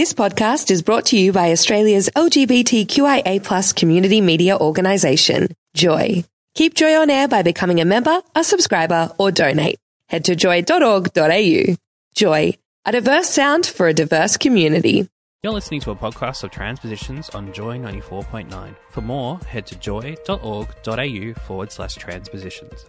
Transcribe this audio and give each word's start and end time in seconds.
This 0.00 0.14
podcast 0.14 0.70
is 0.70 0.80
brought 0.80 1.04
to 1.08 1.18
you 1.18 1.30
by 1.30 1.52
Australia's 1.52 2.08
LGBTQIA 2.16 3.44
plus 3.44 3.74
community 3.74 4.22
media 4.22 4.56
organisation, 4.56 5.48
Joy. 5.74 6.24
Keep 6.54 6.72
Joy 6.72 6.96
on 6.96 7.10
air 7.10 7.28
by 7.28 7.42
becoming 7.42 7.82
a 7.82 7.84
member, 7.84 8.22
a 8.34 8.42
subscriber, 8.42 9.12
or 9.18 9.30
donate. 9.30 9.78
Head 10.06 10.24
to 10.24 10.36
joy.org.au. 10.36 11.76
Joy, 12.14 12.52
a 12.86 12.92
diverse 12.92 13.28
sound 13.28 13.66
for 13.66 13.88
a 13.88 13.92
diverse 13.92 14.38
community. 14.38 15.06
You're 15.42 15.52
listening 15.52 15.82
to 15.82 15.90
a 15.90 15.96
podcast 15.96 16.44
of 16.44 16.50
transpositions 16.50 17.28
on 17.28 17.52
Joy 17.52 17.76
94.9. 17.76 18.74
For 18.88 19.02
more, 19.02 19.38
head 19.40 19.66
to 19.66 19.78
joy.org.au 19.78 21.34
forward 21.46 21.72
slash 21.72 21.96
transpositions. 21.96 22.86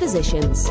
Transpositions. 0.00 0.66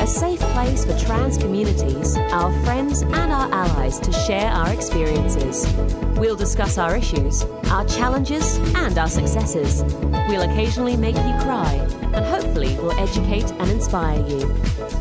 A 0.00 0.04
safe 0.04 0.40
place 0.40 0.84
for 0.84 0.98
trans 0.98 1.38
communities, 1.38 2.16
our 2.32 2.52
friends, 2.64 3.02
and 3.02 3.32
our 3.32 3.48
allies 3.52 4.00
to 4.00 4.10
share 4.10 4.50
our 4.50 4.72
experiences. 4.72 5.72
We'll 6.18 6.34
discuss 6.34 6.76
our 6.76 6.96
issues, 6.96 7.44
our 7.70 7.84
challenges, 7.84 8.56
and 8.74 8.98
our 8.98 9.06
successes. 9.06 9.84
We'll 10.28 10.42
occasionally 10.42 10.96
make 10.96 11.14
you 11.14 11.34
cry, 11.44 11.86
and 12.14 12.24
hopefully, 12.24 12.74
we'll 12.78 12.98
educate 12.98 13.48
and 13.52 13.70
inspire 13.70 14.26
you. 14.26 14.52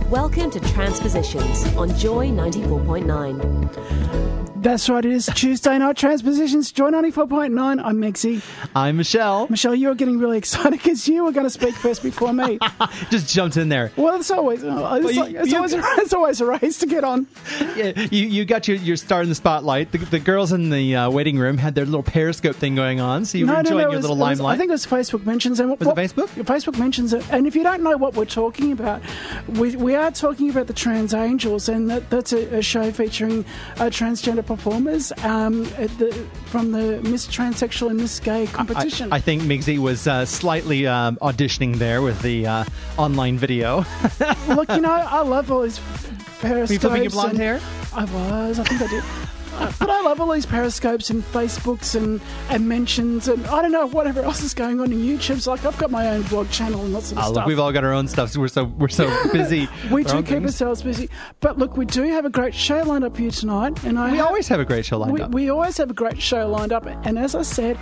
Welcome 0.08 0.52
to 0.52 0.60
Transpositions 0.60 1.66
on 1.76 1.98
Joy 1.98 2.28
94.9. 2.28 4.43
That's 4.64 4.88
right, 4.88 5.04
it 5.04 5.12
is 5.12 5.30
Tuesday 5.36 5.78
night 5.78 5.98
transpositions. 5.98 6.72
Joy 6.72 6.90
94.9. 6.92 7.84
I'm 7.84 7.98
Megsy. 7.98 8.42
I'm 8.74 8.96
Michelle. 8.96 9.46
Michelle, 9.50 9.76
you're 9.76 9.94
getting 9.94 10.20
really 10.20 10.38
excited 10.38 10.72
because 10.72 11.06
you 11.06 11.26
were 11.26 11.34
going 11.34 11.46
to 11.46 11.50
speak 11.50 11.76
first 11.76 12.02
before 12.02 12.32
me. 12.32 12.60
Just 13.10 13.34
jumped 13.36 13.58
in 13.58 13.68
there. 13.68 13.92
well, 13.98 14.16
it's 14.16 14.32
always, 14.32 14.64
uh, 14.64 15.00
it's, 15.04 15.16
you- 15.16 15.22
like- 15.22 15.36
it's 15.36 15.50
you- 15.52 15.58
always, 15.58 15.74
a, 15.74 15.82
it's 15.98 16.14
always 16.14 16.40
a 16.40 16.46
race 16.46 16.78
to 16.78 16.86
get 16.86 17.04
on. 17.04 17.28
Yeah, 17.76 18.00
you, 18.10 18.26
you 18.28 18.46
got 18.46 18.70
your, 18.70 18.78
your 18.78 18.96
star 18.96 19.22
in 19.24 19.28
the 19.28 19.36
spotlight. 19.36 19.92
The, 19.92 19.98
the 19.98 20.20
girls 20.20 20.54
in 20.54 20.70
the 20.70 20.96
uh, 20.96 21.10
waiting 21.10 21.38
room 21.38 21.58
had 21.58 21.76
their 21.76 21.84
little 21.86 22.02
Periscope 22.04 22.56
thing 22.56 22.74
going 22.74 23.02
on, 23.02 23.26
so 23.26 23.38
you 23.38 23.48
were 23.48 23.60
enjoying 23.60 23.80
it 23.80 23.82
your 23.82 23.90
was- 23.90 24.02
little 24.04 24.16
it 24.16 24.20
was- 24.30 24.40
limelight. 24.40 24.56
I 24.56 24.58
think 24.60 24.70
it 24.70 24.72
was 24.72 24.86
Facebook 24.86 25.26
mentions. 25.26 25.60
And 25.60 25.72
Was 25.72 25.82
it 25.90 25.96
Facebook? 25.96 26.28
Facebook 26.46 26.80
mentions 26.80 27.12
it. 27.12 27.30
And 27.34 27.48
if 27.48 27.56
you 27.58 27.64
don't 27.64 27.84
know 27.84 27.98
what 27.98 28.16
we're 28.16 28.24
talking 28.24 28.72
about, 28.72 29.02
we, 29.50 29.76
we 29.76 29.94
are 29.96 30.10
talking 30.12 30.50
about 30.50 30.68
the 30.68 30.74
Trans 30.74 31.14
Angels, 31.14 31.68
and 31.68 31.90
that, 31.90 32.10
that's 32.10 32.32
a, 32.32 32.60
a 32.60 32.62
show 32.62 32.92
featuring 32.94 33.44
a 33.76 33.88
transgender 33.90 34.46
performers 34.56 35.12
um, 35.24 35.66
at 35.78 35.90
the, 35.98 36.12
from 36.46 36.72
the 36.72 37.02
Miss 37.02 37.26
Transsexual 37.28 37.90
and 37.90 38.00
Miss 38.00 38.20
Gay 38.20 38.46
competition. 38.48 39.12
I, 39.12 39.18
I 39.18 39.20
think 39.20 39.44
Megsy 39.44 39.78
was 39.78 40.08
uh, 40.08 40.26
slightly 40.26 40.86
um, 40.86 41.18
auditioning 41.18 41.78
there 41.78 42.02
with 42.02 42.22
the 42.22 42.46
uh, 42.46 42.66
online 42.98 43.38
video. 43.38 43.86
Look, 44.48 44.70
you 44.70 44.82
know, 44.82 44.92
I 44.92 45.22
love 45.22 45.52
all 45.52 45.62
these 45.62 45.80
periscopes. 46.40 46.70
Were 46.70 46.74
you 46.74 46.80
flipping 46.80 47.04
your 47.04 47.12
blonde 47.12 47.38
hair? 47.38 47.60
I 47.94 48.06
was. 48.06 48.60
I 48.60 48.64
think 48.64 48.82
I 48.82 48.88
did. 48.88 49.04
But 49.80 49.90
I 49.90 50.02
love 50.02 50.20
all 50.20 50.32
these 50.32 50.46
periscopes 50.46 51.10
and 51.10 51.24
Facebooks 51.24 51.96
and, 51.96 52.20
and 52.50 52.68
mentions 52.68 53.28
and 53.28 53.46
I 53.48 53.62
don't 53.62 53.72
know 53.72 53.88
whatever 53.88 54.22
else 54.22 54.42
is 54.44 54.54
going 54.54 54.80
on 54.80 54.92
in 54.92 55.00
YouTube's 55.00 55.48
like 55.48 55.64
I've 55.66 55.78
got 55.78 55.92
my 55.92 56.08
own 56.10 56.24
blog 56.24 56.50
channel 56.50 56.82
and 56.82 56.94
lots 56.94 57.12
of 57.12 57.18
Oh, 57.18 57.22
stuff. 57.22 57.36
look, 57.36 57.46
we've 57.46 57.60
all 57.60 57.72
got 57.72 57.84
our 57.84 57.94
own 57.94 58.08
stuff, 58.08 58.32
so 58.32 58.40
we're 58.40 58.48
so 58.48 58.66
we're 58.66 58.88
so 58.90 59.08
busy. 59.34 59.68
we 59.92 60.04
do 60.04 60.18
keep 60.18 60.28
things. 60.28 60.46
ourselves 60.46 60.82
busy, 60.82 61.10
but 61.40 61.58
look, 61.58 61.78
we 61.78 61.86
do 61.86 62.04
have 62.04 62.26
a 62.26 62.30
great 62.30 62.54
show 62.56 62.82
lined 62.84 63.04
up 63.04 63.16
for 63.16 63.22
you 63.22 63.32
tonight, 63.32 63.84
and 63.84 63.98
I 64.00 64.12
We 64.12 64.18
have- 64.18 64.28
always 64.28 64.48
have 64.48 64.60
a 64.60 64.66
great 64.66 64.86
show 64.86 64.98
lined 64.98 65.14
we, 65.14 65.22
up. 65.22 65.32
we 65.32 65.50
always 65.50 65.78
have 65.78 65.90
a 65.90 65.94
great 65.94 66.22
show 66.22 66.48
lined 66.48 66.74
up, 66.74 66.86
and 66.86 67.18
as 67.20 67.36
I 67.36 67.42
said, 67.44 67.78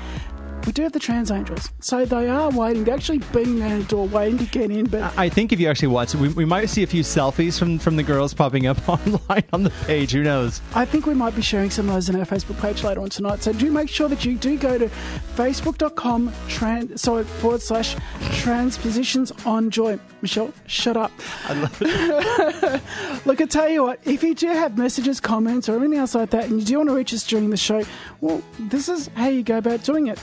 we 0.65 0.71
do 0.71 0.83
have 0.83 0.91
the 0.91 0.99
trans 0.99 1.31
angels, 1.31 1.71
so 1.79 2.05
they 2.05 2.29
are 2.29 2.49
waiting. 2.51 2.83
They're 2.83 2.95
actually 2.95 3.19
being 3.33 3.59
there 3.59 3.77
the 3.79 3.83
door, 3.85 4.07
waiting 4.07 4.37
to 4.39 4.45
get 4.45 4.71
in. 4.71 4.85
But 4.85 5.17
I 5.17 5.29
think 5.29 5.51
if 5.51 5.59
you 5.59 5.67
actually 5.69 5.89
watch 5.89 6.13
it, 6.13 6.19
we, 6.19 6.29
we 6.29 6.45
might 6.45 6.69
see 6.69 6.83
a 6.83 6.87
few 6.87 7.03
selfies 7.03 7.57
from, 7.57 7.79
from 7.79 7.95
the 7.95 8.03
girls 8.03 8.33
popping 8.33 8.67
up 8.67 8.87
online 8.89 9.43
on 9.53 9.63
the 9.63 9.69
page. 9.69 10.11
Who 10.11 10.23
knows? 10.23 10.61
I 10.75 10.85
think 10.85 11.05
we 11.05 11.13
might 11.13 11.35
be 11.35 11.41
sharing 11.41 11.69
some 11.69 11.87
of 11.89 11.95
those 11.95 12.09
on 12.09 12.15
our 12.15 12.25
Facebook 12.25 12.59
page 12.61 12.83
later 12.83 13.01
on 13.01 13.09
tonight. 13.09 13.43
So 13.43 13.53
do 13.53 13.71
make 13.71 13.89
sure 13.89 14.09
that 14.09 14.25
you 14.25 14.37
do 14.37 14.57
go 14.57 14.77
to 14.77 14.87
facebook.com 15.35 16.31
trans, 16.47 17.01
sorry, 17.01 17.23
forward 17.23 17.61
slash 17.61 17.95
transpositions 18.39 19.31
on 19.45 19.69
joy. 19.69 19.99
Michelle, 20.21 20.53
shut 20.67 20.97
up. 20.97 21.11
I 21.47 21.53
love 21.53 21.77
it. 21.81 22.81
Look, 23.25 23.41
I 23.41 23.45
tell 23.45 23.69
you 23.69 23.83
what, 23.83 23.99
if 24.05 24.23
you 24.23 24.35
do 24.35 24.47
have 24.47 24.77
messages, 24.77 25.19
comments, 25.19 25.67
or 25.67 25.77
anything 25.77 25.97
else 25.97 26.15
like 26.15 26.29
that, 26.31 26.45
and 26.45 26.59
you 26.59 26.65
do 26.65 26.77
want 26.77 26.89
to 26.89 26.95
reach 26.95 27.13
us 27.13 27.25
during 27.25 27.49
the 27.49 27.57
show, 27.57 27.83
well, 28.19 28.41
this 28.59 28.89
is 28.89 29.09
how 29.15 29.27
you 29.27 29.43
go 29.43 29.57
about 29.57 29.83
doing 29.83 30.07
it. 30.07 30.21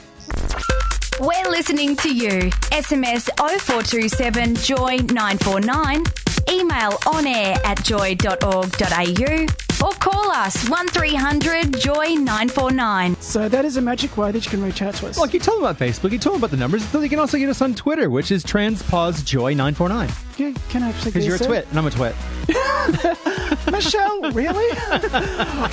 We're 1.20 1.50
listening 1.50 1.96
to 1.96 2.14
you. 2.14 2.50
SMS 2.70 3.28
0427 3.38 4.54
Joy 4.56 4.96
949. 5.12 6.04
Email 6.48 6.98
on 7.06 7.26
air 7.26 7.56
at 7.64 7.82
joy.org.au 7.82 9.67
or 9.82 9.90
call 9.92 10.30
us 10.30 10.68
1300 10.68 11.78
Joy 11.80 12.14
949. 12.14 13.16
So 13.20 13.48
that 13.48 13.64
is 13.64 13.76
a 13.76 13.80
magic 13.80 14.16
way 14.16 14.32
that 14.32 14.44
you 14.44 14.50
can 14.50 14.62
reach 14.62 14.82
out 14.82 14.94
to 14.96 15.06
us. 15.08 15.18
Like 15.18 15.32
you 15.34 15.40
told 15.40 15.58
them 15.58 15.64
about 15.64 15.78
Facebook. 15.78 16.10
You 16.12 16.18
told 16.18 16.34
them 16.34 16.40
about 16.40 16.50
the 16.50 16.56
numbers. 16.56 16.86
but 16.92 17.00
you 17.00 17.08
can 17.08 17.18
also 17.18 17.38
get 17.38 17.48
us 17.48 17.60
on 17.62 17.74
Twitter, 17.74 18.10
which 18.10 18.30
is 18.30 18.44
TransPosJoy949. 18.44 20.38
yeah, 20.38 20.52
can 20.68 20.82
I 20.82 20.88
actually 20.90 21.10
Because 21.12 21.26
you're 21.26 21.36
a 21.36 21.38
twit, 21.38 21.66
and 21.70 21.78
I'm 21.78 21.86
a 21.86 21.90
twit. 21.90 22.14
Michelle, 23.72 24.32
really? 24.32 24.66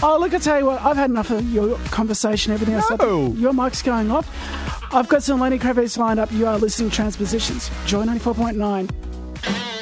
oh, 0.04 0.18
look, 0.20 0.34
I 0.34 0.38
tell 0.40 0.60
you 0.60 0.66
what, 0.66 0.82
I've 0.82 0.98
had 0.98 1.10
enough 1.10 1.30
of 1.32 1.50
your 1.52 1.78
conversation, 1.92 2.54
everything 2.54 2.76
else. 2.76 2.90
No. 3.00 3.32
Your 3.34 3.54
mic's 3.54 3.82
going 3.82 4.12
off. 4.12 4.30
I've 4.94 5.08
got 5.08 5.24
some 5.24 5.40
Lenny 5.40 5.58
Kravitz 5.60 5.98
lined 5.98 6.20
up. 6.20 6.32
You 6.32 6.48
are 6.48 6.58
listening 6.58 6.90
to 6.90 6.96
Transpositions. 6.96 7.70
Joy 7.86 8.04
94.9. 8.06 9.75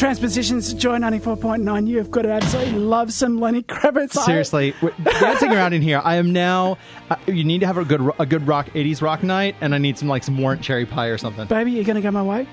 Transpositions, 0.00 0.72
Joy 0.72 0.96
94.9. 0.96 1.86
You've 1.86 2.10
got 2.10 2.22
to 2.22 2.30
absolutely 2.32 2.78
love 2.78 3.12
some 3.12 3.38
Lenny 3.38 3.62
Kravitz. 3.62 4.12
Seriously, 4.12 4.74
dancing 5.04 5.52
around 5.52 5.74
in 5.74 5.82
here. 5.82 6.00
I 6.02 6.14
am 6.14 6.32
now. 6.32 6.78
Uh, 7.10 7.16
you 7.26 7.44
need 7.44 7.58
to 7.58 7.66
have 7.66 7.76
a 7.76 7.84
good 7.84 8.10
a 8.18 8.24
good 8.24 8.46
rock 8.46 8.70
'80s 8.70 9.02
rock 9.02 9.22
night, 9.22 9.56
and 9.60 9.74
I 9.74 9.78
need 9.78 9.98
some 9.98 10.08
like 10.08 10.24
some 10.24 10.38
warrant 10.38 10.62
cherry 10.62 10.86
pie 10.86 11.08
or 11.08 11.18
something. 11.18 11.46
Baby, 11.48 11.72
you're 11.72 11.84
going 11.84 11.96
to 11.96 12.00
go 12.00 12.10
my 12.10 12.22
way? 12.22 12.48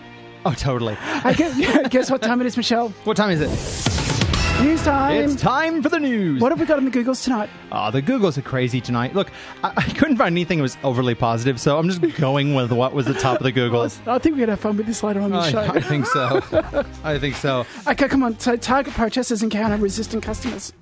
Oh, 0.45 0.51
totally. 0.55 0.97
I 0.99 1.31
guess, 1.31 1.87
guess 1.89 2.11
what 2.11 2.21
time 2.21 2.41
it 2.41 2.47
is, 2.47 2.57
Michelle? 2.57 2.89
What 3.05 3.15
time 3.15 3.29
is 3.29 3.39
it? 3.39 3.96
News 4.61 4.83
time. 4.83 5.23
It's 5.23 5.39
time 5.39 5.83
for 5.83 5.89
the 5.89 5.99
news. 5.99 6.41
What 6.41 6.51
have 6.51 6.59
we 6.59 6.65
got 6.65 6.79
in 6.79 6.85
the 6.85 6.91
Googles 6.91 7.23
tonight? 7.23 7.47
Oh, 7.71 7.91
the 7.91 8.01
Googles 8.01 8.39
are 8.39 8.41
crazy 8.41 8.81
tonight. 8.81 9.13
Look, 9.13 9.29
I, 9.63 9.71
I 9.77 9.83
couldn't 9.83 10.17
find 10.17 10.33
anything 10.33 10.57
that 10.57 10.63
was 10.63 10.77
overly 10.83 11.13
positive, 11.13 11.59
so 11.61 11.77
I'm 11.77 11.87
just 11.87 12.01
going 12.17 12.55
with 12.55 12.71
what 12.71 12.91
was 12.93 13.05
the 13.05 13.13
top 13.13 13.37
of 13.39 13.43
the 13.43 13.51
Googles. 13.59 13.99
I 14.07 14.17
think 14.17 14.33
we're 14.33 14.45
going 14.45 14.47
to 14.47 14.53
have 14.53 14.59
fun 14.59 14.75
with 14.75 14.87
this 14.87 15.03
later 15.03 15.21
on 15.21 15.29
the 15.29 15.37
I, 15.37 15.51
show. 15.51 15.59
I 15.59 15.79
think 15.79 16.07
so. 16.07 16.41
I 17.03 17.19
think 17.19 17.35
so. 17.35 17.67
Okay, 17.87 18.07
come 18.07 18.23
on. 18.23 18.39
So, 18.39 18.55
Target 18.55 18.93
protesters 18.95 19.43
encounter 19.43 19.77
resistant 19.77 20.23
customers. 20.23 20.73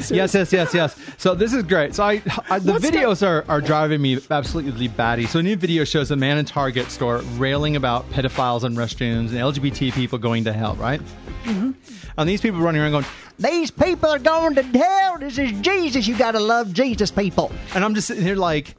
So- 0.00 0.14
Yes, 0.14 0.34
yes, 0.34 0.52
yes, 0.52 0.74
yes. 0.74 0.96
So 1.18 1.34
this 1.34 1.52
is 1.52 1.62
great. 1.62 1.94
So 1.94 2.04
I, 2.04 2.22
I 2.50 2.58
the 2.58 2.72
What's 2.72 2.84
videos 2.84 3.26
are, 3.26 3.44
are 3.48 3.60
driving 3.60 4.02
me 4.02 4.18
absolutely 4.30 4.88
batty. 4.88 5.26
So 5.26 5.38
a 5.38 5.42
new 5.42 5.56
video 5.56 5.84
shows 5.84 6.10
a 6.10 6.16
man 6.16 6.38
in 6.38 6.44
Target 6.44 6.90
store 6.90 7.18
railing 7.36 7.76
about 7.76 8.08
pedophiles 8.10 8.64
in 8.64 8.74
restrooms 8.74 9.28
and 9.28 9.38
LGBT 9.38 9.92
people 9.92 10.18
going 10.18 10.44
to 10.44 10.52
hell. 10.52 10.74
Right? 10.74 11.00
Mm-hmm. 11.44 11.72
And 12.16 12.28
these 12.28 12.40
people 12.40 12.60
running 12.60 12.80
around 12.82 12.92
going, 12.92 13.04
These 13.38 13.70
people 13.70 14.08
are 14.10 14.18
going 14.18 14.54
to 14.56 14.62
hell. 14.62 15.18
This 15.18 15.38
is 15.38 15.52
Jesus. 15.60 16.06
You 16.06 16.16
got 16.16 16.32
to 16.32 16.40
love 16.40 16.72
Jesus, 16.72 17.10
people. 17.10 17.50
and 17.74 17.84
I'm 17.84 17.94
just 17.94 18.06
sitting 18.08 18.22
here 18.24 18.36
like, 18.36 18.74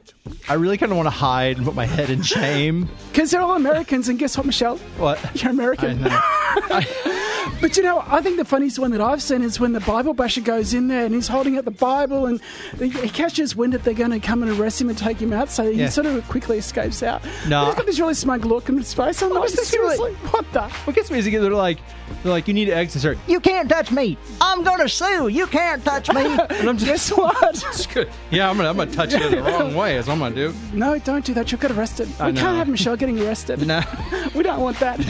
I 0.48 0.54
really 0.54 0.78
kind 0.78 0.90
of 0.90 0.96
want 0.96 1.06
to 1.06 1.10
hide 1.10 1.56
and 1.58 1.66
put 1.66 1.74
my 1.74 1.84
head 1.86 2.10
in 2.10 2.22
shame. 2.34 2.88
Because 3.12 3.30
they're 3.30 3.40
all 3.42 3.56
Americans, 3.56 4.08
and 4.08 4.18
guess 4.18 4.36
what, 4.36 4.46
Michelle? 4.46 4.78
What? 4.98 5.18
You're 5.42 5.50
American. 5.50 6.06
I 6.06 6.80
know. 6.80 6.80
But 7.60 7.76
you 7.76 7.82
know, 7.82 8.02
I 8.06 8.20
think 8.20 8.36
the 8.36 8.44
funniest 8.44 8.78
one 8.78 8.90
that 8.92 9.00
I've 9.00 9.22
seen 9.22 9.42
is 9.42 9.60
when 9.60 9.72
the 9.72 9.80
Bible 9.80 10.12
basher 10.12 10.40
goes 10.40 10.74
in 10.74 10.88
there 10.88 11.04
and 11.06 11.14
he's 11.14 11.28
holding 11.28 11.56
up 11.56 11.64
the 11.64 11.70
Bible 11.70 12.26
and 12.26 12.40
he 12.78 12.88
he 12.90 13.08
catches 13.08 13.54
wind 13.54 13.72
that 13.74 13.84
they're 13.84 13.94
going 13.94 14.10
to 14.10 14.18
come 14.20 14.42
and 14.42 14.58
arrest 14.58 14.80
him 14.80 14.88
and 14.88 14.98
take 14.98 15.18
him 15.18 15.32
out, 15.32 15.50
so 15.50 15.70
he 15.70 15.78
Yeah. 15.78 15.88
sort 15.88 16.06
of 16.06 16.26
quickly 16.28 16.58
escapes 16.58 17.02
out. 17.02 17.22
No. 17.48 17.58
And 17.60 17.66
he's 17.68 17.74
got 17.76 17.86
this 17.86 17.98
really 18.00 18.14
smug 18.14 18.44
look 18.44 18.68
in 18.68 18.76
his 18.78 18.92
face. 18.92 19.22
I'm 19.22 19.30
like, 19.30 19.50
really- 19.72 20.14
what 20.14 20.50
the? 20.52 20.62
What 20.68 20.96
gets 20.96 21.10
me 21.10 21.18
is 21.18 21.24
they're 21.26 21.50
like, 21.50 21.78
they're 22.22 22.32
like, 22.32 22.48
you 22.48 22.54
need 22.54 22.66
to 22.66 22.76
exit. 22.76 23.18
You 23.26 23.40
can't 23.40 23.68
touch 23.68 23.90
me. 23.90 24.18
I'm 24.40 24.62
going 24.64 24.80
to 24.80 24.88
sue. 24.88 25.28
You 25.28 25.46
can't 25.46 25.82
touch 25.84 26.12
me. 26.12 26.24
And 26.54 26.68
I'm 26.68 26.76
just, 26.78 26.86
Guess 27.10 27.12
what? 27.12 27.64
It's 27.68 27.86
good. 27.86 28.08
Yeah, 28.30 28.50
I'm 28.50 28.56
gonna, 28.56 28.68
I'm 28.70 28.76
gonna 28.76 28.90
touch 28.92 29.12
you 29.12 29.28
the 29.30 29.42
wrong 29.42 29.74
way. 29.74 29.96
Is 29.96 30.06
what 30.06 30.14
I'm 30.14 30.18
gonna 30.20 30.34
do. 30.34 30.54
no, 30.72 30.98
don't 30.98 31.24
do 31.24 31.32
that. 31.34 31.50
You'll 31.50 31.60
get 31.60 31.70
arrested. 31.72 32.08
I 32.20 32.26
we 32.26 32.32
know. 32.32 32.40
can't 32.40 32.56
have 32.56 32.68
Michelle 32.68 32.96
getting 32.96 33.20
arrested. 33.20 33.66
Nah, 33.66 33.82
We 34.34 34.42
don't 34.42 34.60
want 34.60 34.78
that. 34.80 35.00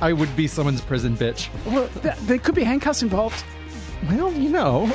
I 0.00 0.12
would 0.12 0.34
be 0.36 0.46
someone's 0.48 0.80
prison 0.80 1.16
bitch. 1.16 1.48
well, 1.66 1.88
th- 2.02 2.16
there 2.20 2.38
could 2.38 2.54
be 2.54 2.64
handcuffs 2.64 3.02
involved. 3.02 3.44
Well, 4.08 4.32
you 4.32 4.48
know. 4.50 4.86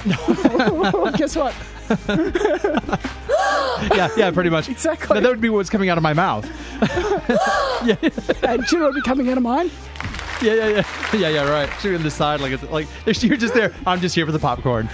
Guess 1.17 1.35
what? 1.37 1.53
yeah, 3.95 4.09
yeah, 4.17 4.31
pretty 4.31 4.49
much. 4.49 4.67
Exactly. 4.69 5.13
That, 5.15 5.23
that 5.23 5.29
would 5.29 5.41
be 5.41 5.49
what's 5.49 5.69
coming 5.69 5.89
out 5.89 5.97
of 5.97 6.03
my 6.03 6.13
mouth. 6.13 6.45
yeah. 7.85 7.95
And 8.43 8.65
do 8.65 8.75
you 8.75 8.79
know 8.79 8.85
what 8.85 8.93
would 8.93 8.95
be 8.95 9.01
coming 9.01 9.29
out 9.29 9.37
of 9.37 9.43
mine? 9.43 9.71
Yeah, 10.41 10.53
yeah, 10.53 10.67
yeah, 10.67 10.83
yeah, 11.13 11.29
yeah. 11.29 11.49
Right. 11.49 11.69
She's 11.81 11.95
on 11.95 12.03
the 12.03 12.11
side, 12.11 12.41
like, 12.41 12.51
it's, 12.53 12.63
like 12.63 12.87
you're 13.23 13.37
just 13.37 13.53
there. 13.53 13.73
I'm 13.85 13.99
just 13.99 14.13
here 14.15 14.25
for 14.25 14.31
the 14.31 14.39
popcorn. 14.39 14.87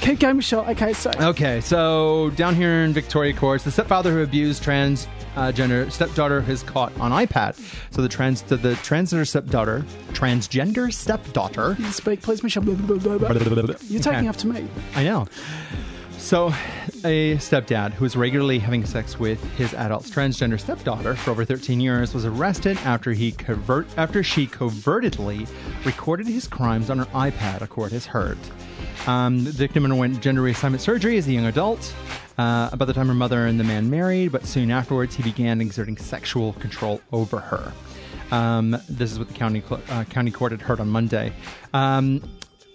Keep 0.00 0.20
going, 0.20 0.36
Michelle. 0.36 0.68
Okay, 0.70 0.92
so 0.92 1.10
Okay, 1.20 1.60
so 1.60 2.30
down 2.30 2.54
here 2.54 2.82
in 2.84 2.92
Victoria 2.92 3.34
courts, 3.34 3.64
the 3.64 3.70
stepfather 3.70 4.12
who 4.12 4.22
abused 4.22 4.62
transgender 4.62 5.86
uh, 5.86 5.90
stepdaughter 5.90 6.40
has 6.42 6.62
caught 6.62 6.98
on 7.00 7.10
iPad. 7.12 7.56
So 7.92 8.02
the 8.02 8.08
trans, 8.08 8.42
the, 8.42 8.56
the 8.56 8.74
transgender 8.74 9.26
stepdaughter, 9.26 9.84
transgender 10.12 10.92
stepdaughter. 10.92 11.76
speak, 11.90 12.22
please, 12.22 12.42
Michelle. 12.42 12.64
You're 12.64 12.78
taking 14.00 14.18
Okay. 14.18 14.26
after 14.28 14.46
me. 14.48 14.66
I 14.94 15.04
know. 15.04 15.26
So, 16.24 16.46
a 17.04 17.36
stepdad 17.36 17.92
who 17.92 18.02
was 18.02 18.16
regularly 18.16 18.58
having 18.58 18.86
sex 18.86 19.18
with 19.18 19.44
his 19.56 19.74
adult 19.74 20.04
transgender 20.04 20.58
stepdaughter 20.58 21.16
for 21.16 21.32
over 21.32 21.44
13 21.44 21.80
years 21.80 22.14
was 22.14 22.24
arrested 22.24 22.78
after 22.78 23.12
he 23.12 23.30
covert 23.30 23.86
after 23.98 24.22
she 24.22 24.46
covertly 24.46 25.46
recorded 25.84 26.26
his 26.26 26.48
crimes 26.48 26.88
on 26.88 26.96
her 26.96 27.04
iPad. 27.06 27.60
A 27.60 27.66
court 27.66 27.92
has 27.92 28.06
heard. 28.06 28.38
Um, 29.06 29.44
the 29.44 29.50
victim 29.50 29.84
underwent 29.84 30.22
gender 30.22 30.40
reassignment 30.40 30.80
surgery 30.80 31.18
as 31.18 31.28
a 31.28 31.32
young 31.32 31.44
adult. 31.44 31.94
Uh, 32.38 32.74
by 32.74 32.86
the 32.86 32.94
time 32.94 33.08
her 33.08 33.14
mother 33.14 33.44
and 33.44 33.60
the 33.60 33.64
man 33.64 33.90
married, 33.90 34.32
but 34.32 34.46
soon 34.46 34.70
afterwards 34.70 35.14
he 35.14 35.22
began 35.22 35.60
exerting 35.60 35.98
sexual 35.98 36.54
control 36.54 37.02
over 37.12 37.38
her. 37.38 37.70
Um, 38.30 38.70
this 38.88 39.12
is 39.12 39.18
what 39.18 39.28
the 39.28 39.34
county 39.34 39.62
uh, 39.90 40.04
county 40.04 40.30
court 40.30 40.52
had 40.52 40.62
heard 40.62 40.80
on 40.80 40.88
Monday. 40.88 41.34
Um, 41.74 42.22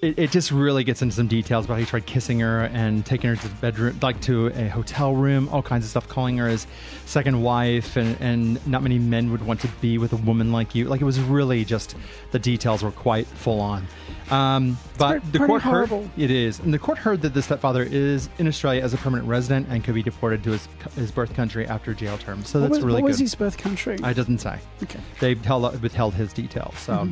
it, 0.02 0.18
it 0.18 0.32
just 0.32 0.52
really 0.52 0.84
gets 0.86 1.02
into 1.02 1.14
some 1.14 1.28
details 1.28 1.66
about 1.66 1.74
how 1.76 1.80
he 1.82 1.86
tried 1.86 2.06
kissing 2.06 2.40
her 2.40 2.62
and 2.66 3.06
taking 3.06 3.30
her 3.30 3.36
to 3.36 3.48
the 3.48 3.56
bedroom, 3.56 3.98
like 4.02 4.22
to 4.22 4.48
a 4.48 4.70
hotel 4.70 5.14
room, 5.14 5.50
all 5.50 5.62
kinds 5.62 5.84
of 5.84 5.90
stuff, 5.90 6.08
calling 6.08 6.38
her 6.38 6.48
his 6.48 6.68
second 7.06 7.42
wife, 7.42 7.98
and, 7.98 8.16
and 8.22 8.66
not 8.66 8.82
many 8.82 8.98
men 8.98 9.30
would 9.32 9.46
want 9.46 9.60
to 9.62 9.68
be 9.82 9.98
with 9.98 10.14
a 10.14 10.18
woman 10.18 10.52
like 10.54 10.74
you. 10.74 10.86
Like 10.86 11.02
it 11.02 11.06
was 11.06 11.20
really 11.20 11.66
just 11.66 11.96
the 12.32 12.40
details 12.40 12.82
were 12.82 12.92
quite 12.92 13.28
full 13.28 13.60
on. 13.60 13.86
Um, 14.30 14.78
but 14.98 15.22
pretty- 15.22 15.38
the 15.40 15.46
court 15.48 15.62
horrible. 15.64 16.04
heard 16.04 16.12
it 16.20 16.32
is, 16.32 16.60
and 16.60 16.74
the 16.74 16.80
court 16.80 16.98
heard 17.00 17.22
that 17.24 17.34
the 17.34 17.42
stepfather 17.42 17.84
is 17.84 18.30
in 18.38 18.48
Australia 18.48 18.82
as 18.82 18.94
a 18.94 18.98
permanent 18.98 19.28
resident 19.28 19.68
and 19.70 19.84
could 19.84 19.96
be 19.96 20.04
deported 20.04 20.44
to 20.44 20.52
his 20.52 20.68
his 20.96 21.12
birth 21.12 21.34
country 21.34 21.66
after 21.68 21.94
jail 21.94 22.18
term. 22.18 22.46
So 22.46 22.60
What 22.62 22.68
that's 22.70 22.78
was, 22.78 22.86
really 22.86 23.02
what 23.02 23.08
was 23.10 23.18
good. 23.18 23.24
his 23.24 23.36
birth 23.36 23.58
country? 23.58 23.98
I 24.04 24.14
doesn't 24.14 24.38
say. 24.38 24.60
okay. 24.84 25.00
They 25.20 25.34
held, 25.34 25.82
withheld 25.82 26.14
his 26.14 26.32
details. 26.32 26.78
So. 26.78 27.10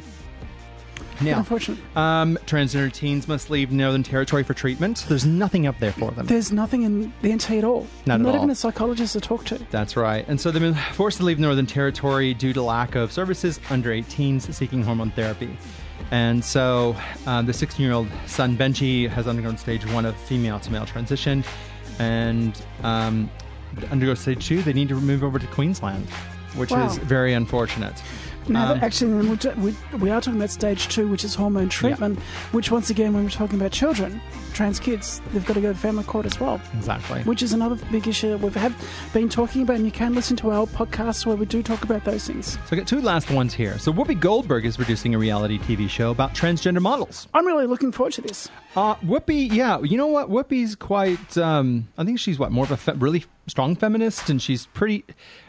Now, 1.22 1.40
Unfortunate. 1.40 1.80
um, 1.98 2.38
transgender 2.46 2.92
teens 2.92 3.28
must 3.28 3.50
leave 3.50 3.72
Northern 3.72 4.04
Territory 4.04 4.44
for 4.44 4.54
treatment. 4.54 5.06
There's 5.10 5.26
nothing 5.26 5.66
up 5.66 5.80
there 5.80 5.92
for 5.92 6.12
them. 6.12 6.26
There's 6.28 6.52
nothing 6.52 6.84
in 6.84 7.12
the 7.22 7.34
NT 7.34 7.52
at 7.52 7.64
all. 7.64 7.88
Not 8.06 8.22
at 8.22 8.28
even 8.28 8.40
all. 8.42 8.50
a 8.52 8.56
psychologist 8.56 9.14
to 9.14 9.22
talk 9.22 9.46
to. 9.46 9.58
That's 9.72 9.96
right. 9.98 10.28
And 10.28 10.40
so 10.40 10.52
they've 10.52 10.62
been 10.62 10.76
forced 10.94 11.18
to 11.18 11.24
leave 11.24 11.40
Northern 11.40 11.66
Territory 11.66 12.34
due 12.34 12.54
to 12.54 12.62
lack 12.62 12.96
of 12.96 13.12
services 13.12 13.60
under 13.70 13.90
18s 13.90 14.54
seeking 14.54 14.84
hormone 14.84 15.12
therapy. 15.12 15.58
And 16.12 16.46
so 16.46 16.96
um, 17.26 17.46
the 17.48 17.54
16 17.54 17.84
year 17.84 17.94
old 17.94 18.08
son, 18.28 18.56
Benji, 18.56 19.10
has 19.10 19.28
undergone 19.28 19.58
stage 19.58 19.86
one 19.92 20.06
of 20.06 20.16
female 20.16 20.60
to 20.60 20.72
male 20.72 20.86
transition. 20.86 21.44
And 22.00 22.62
um, 22.84 23.30
undergo 23.92 24.14
stage 24.14 24.48
two, 24.48 24.62
they 24.62 24.74
need 24.74 24.90
to 24.90 24.96
move 24.96 25.24
over 25.24 25.40
to 25.40 25.48
Queensland, 25.48 26.08
which 26.56 26.70
Wow. 26.72 26.86
is 26.86 26.98
very 27.00 27.34
unfortunate. 27.34 28.02
Now, 28.50 28.74
Um, 28.74 28.80
actually, 28.82 29.14
we, 29.58 29.76
we 30.00 30.10
are 30.10 30.22
talking 30.22 30.40
about 30.40 30.50
stage 30.52 30.88
two, 30.88 31.08
which 31.08 31.24
is 31.24 31.36
hormone 31.36 31.70
treatment, 31.70 32.20
which, 32.52 32.72
once 32.72 32.90
again, 32.90 33.14
when 33.14 33.24
we're 33.24 33.30
talking 33.30 33.60
about 33.60 33.72
children, 33.72 34.22
trans 34.58 34.80
kids, 34.80 35.22
they've 35.32 35.46
got 35.46 35.54
to 35.54 35.62
go 35.62 35.72
to 35.72 35.78
family 35.78 36.04
court 36.04 36.26
as 36.26 36.40
well, 36.40 36.60
Exactly. 36.76 37.22
which 37.24 37.42
is 37.44 37.54
another 37.54 37.76
big 37.92 38.08
issue 38.08 38.30
that 38.32 38.40
we've 38.40 38.56
have 38.56 38.76
been 39.14 39.30
talking 39.30 39.62
about. 39.62 39.76
And 39.78 39.86
you 39.86 39.92
can 39.92 40.14
listen 40.16 40.36
to 40.38 40.52
our 40.52 40.66
podcasts 40.66 41.26
where 41.26 41.36
we 41.36 41.46
do 41.46 41.62
talk 41.64 41.84
about 41.84 42.04
those 42.04 42.26
things. 42.28 42.54
So 42.54 42.60
I 42.72 42.76
got 42.76 42.88
two 42.88 43.00
last 43.02 43.30
ones 43.32 43.54
here. 43.54 43.78
So 43.80 43.94
Whoopi 43.94 44.20
Goldberg 44.20 44.66
is 44.66 44.76
producing 44.76 45.14
a 45.16 45.18
reality 45.20 45.60
TV 45.60 45.88
show 45.90 46.12
about 46.12 46.34
transgender 46.34 46.82
models. 46.82 47.28
I'm 47.34 47.46
really 47.46 47.68
looking 47.68 47.92
forward 47.92 48.14
to 48.14 48.22
this. 48.22 48.50
Uh, 48.76 48.96
Whoopi, 48.96 49.52
yeah, 49.52 49.80
you 49.82 49.96
know 49.98 50.08
what? 50.08 50.30
Whoopi's 50.30 50.76
quite. 50.76 51.38
Um, 51.38 51.88
I 51.98 52.04
think 52.04 52.20
she's 52.20 52.38
what 52.40 52.52
more 52.52 52.66
of 52.66 52.72
a 52.72 52.78
fe- 52.78 52.94
really 52.98 53.26
strong 53.48 53.76
feminist, 53.76 54.30
and 54.30 54.42
she's 54.42 54.66
pretty. 54.68 55.06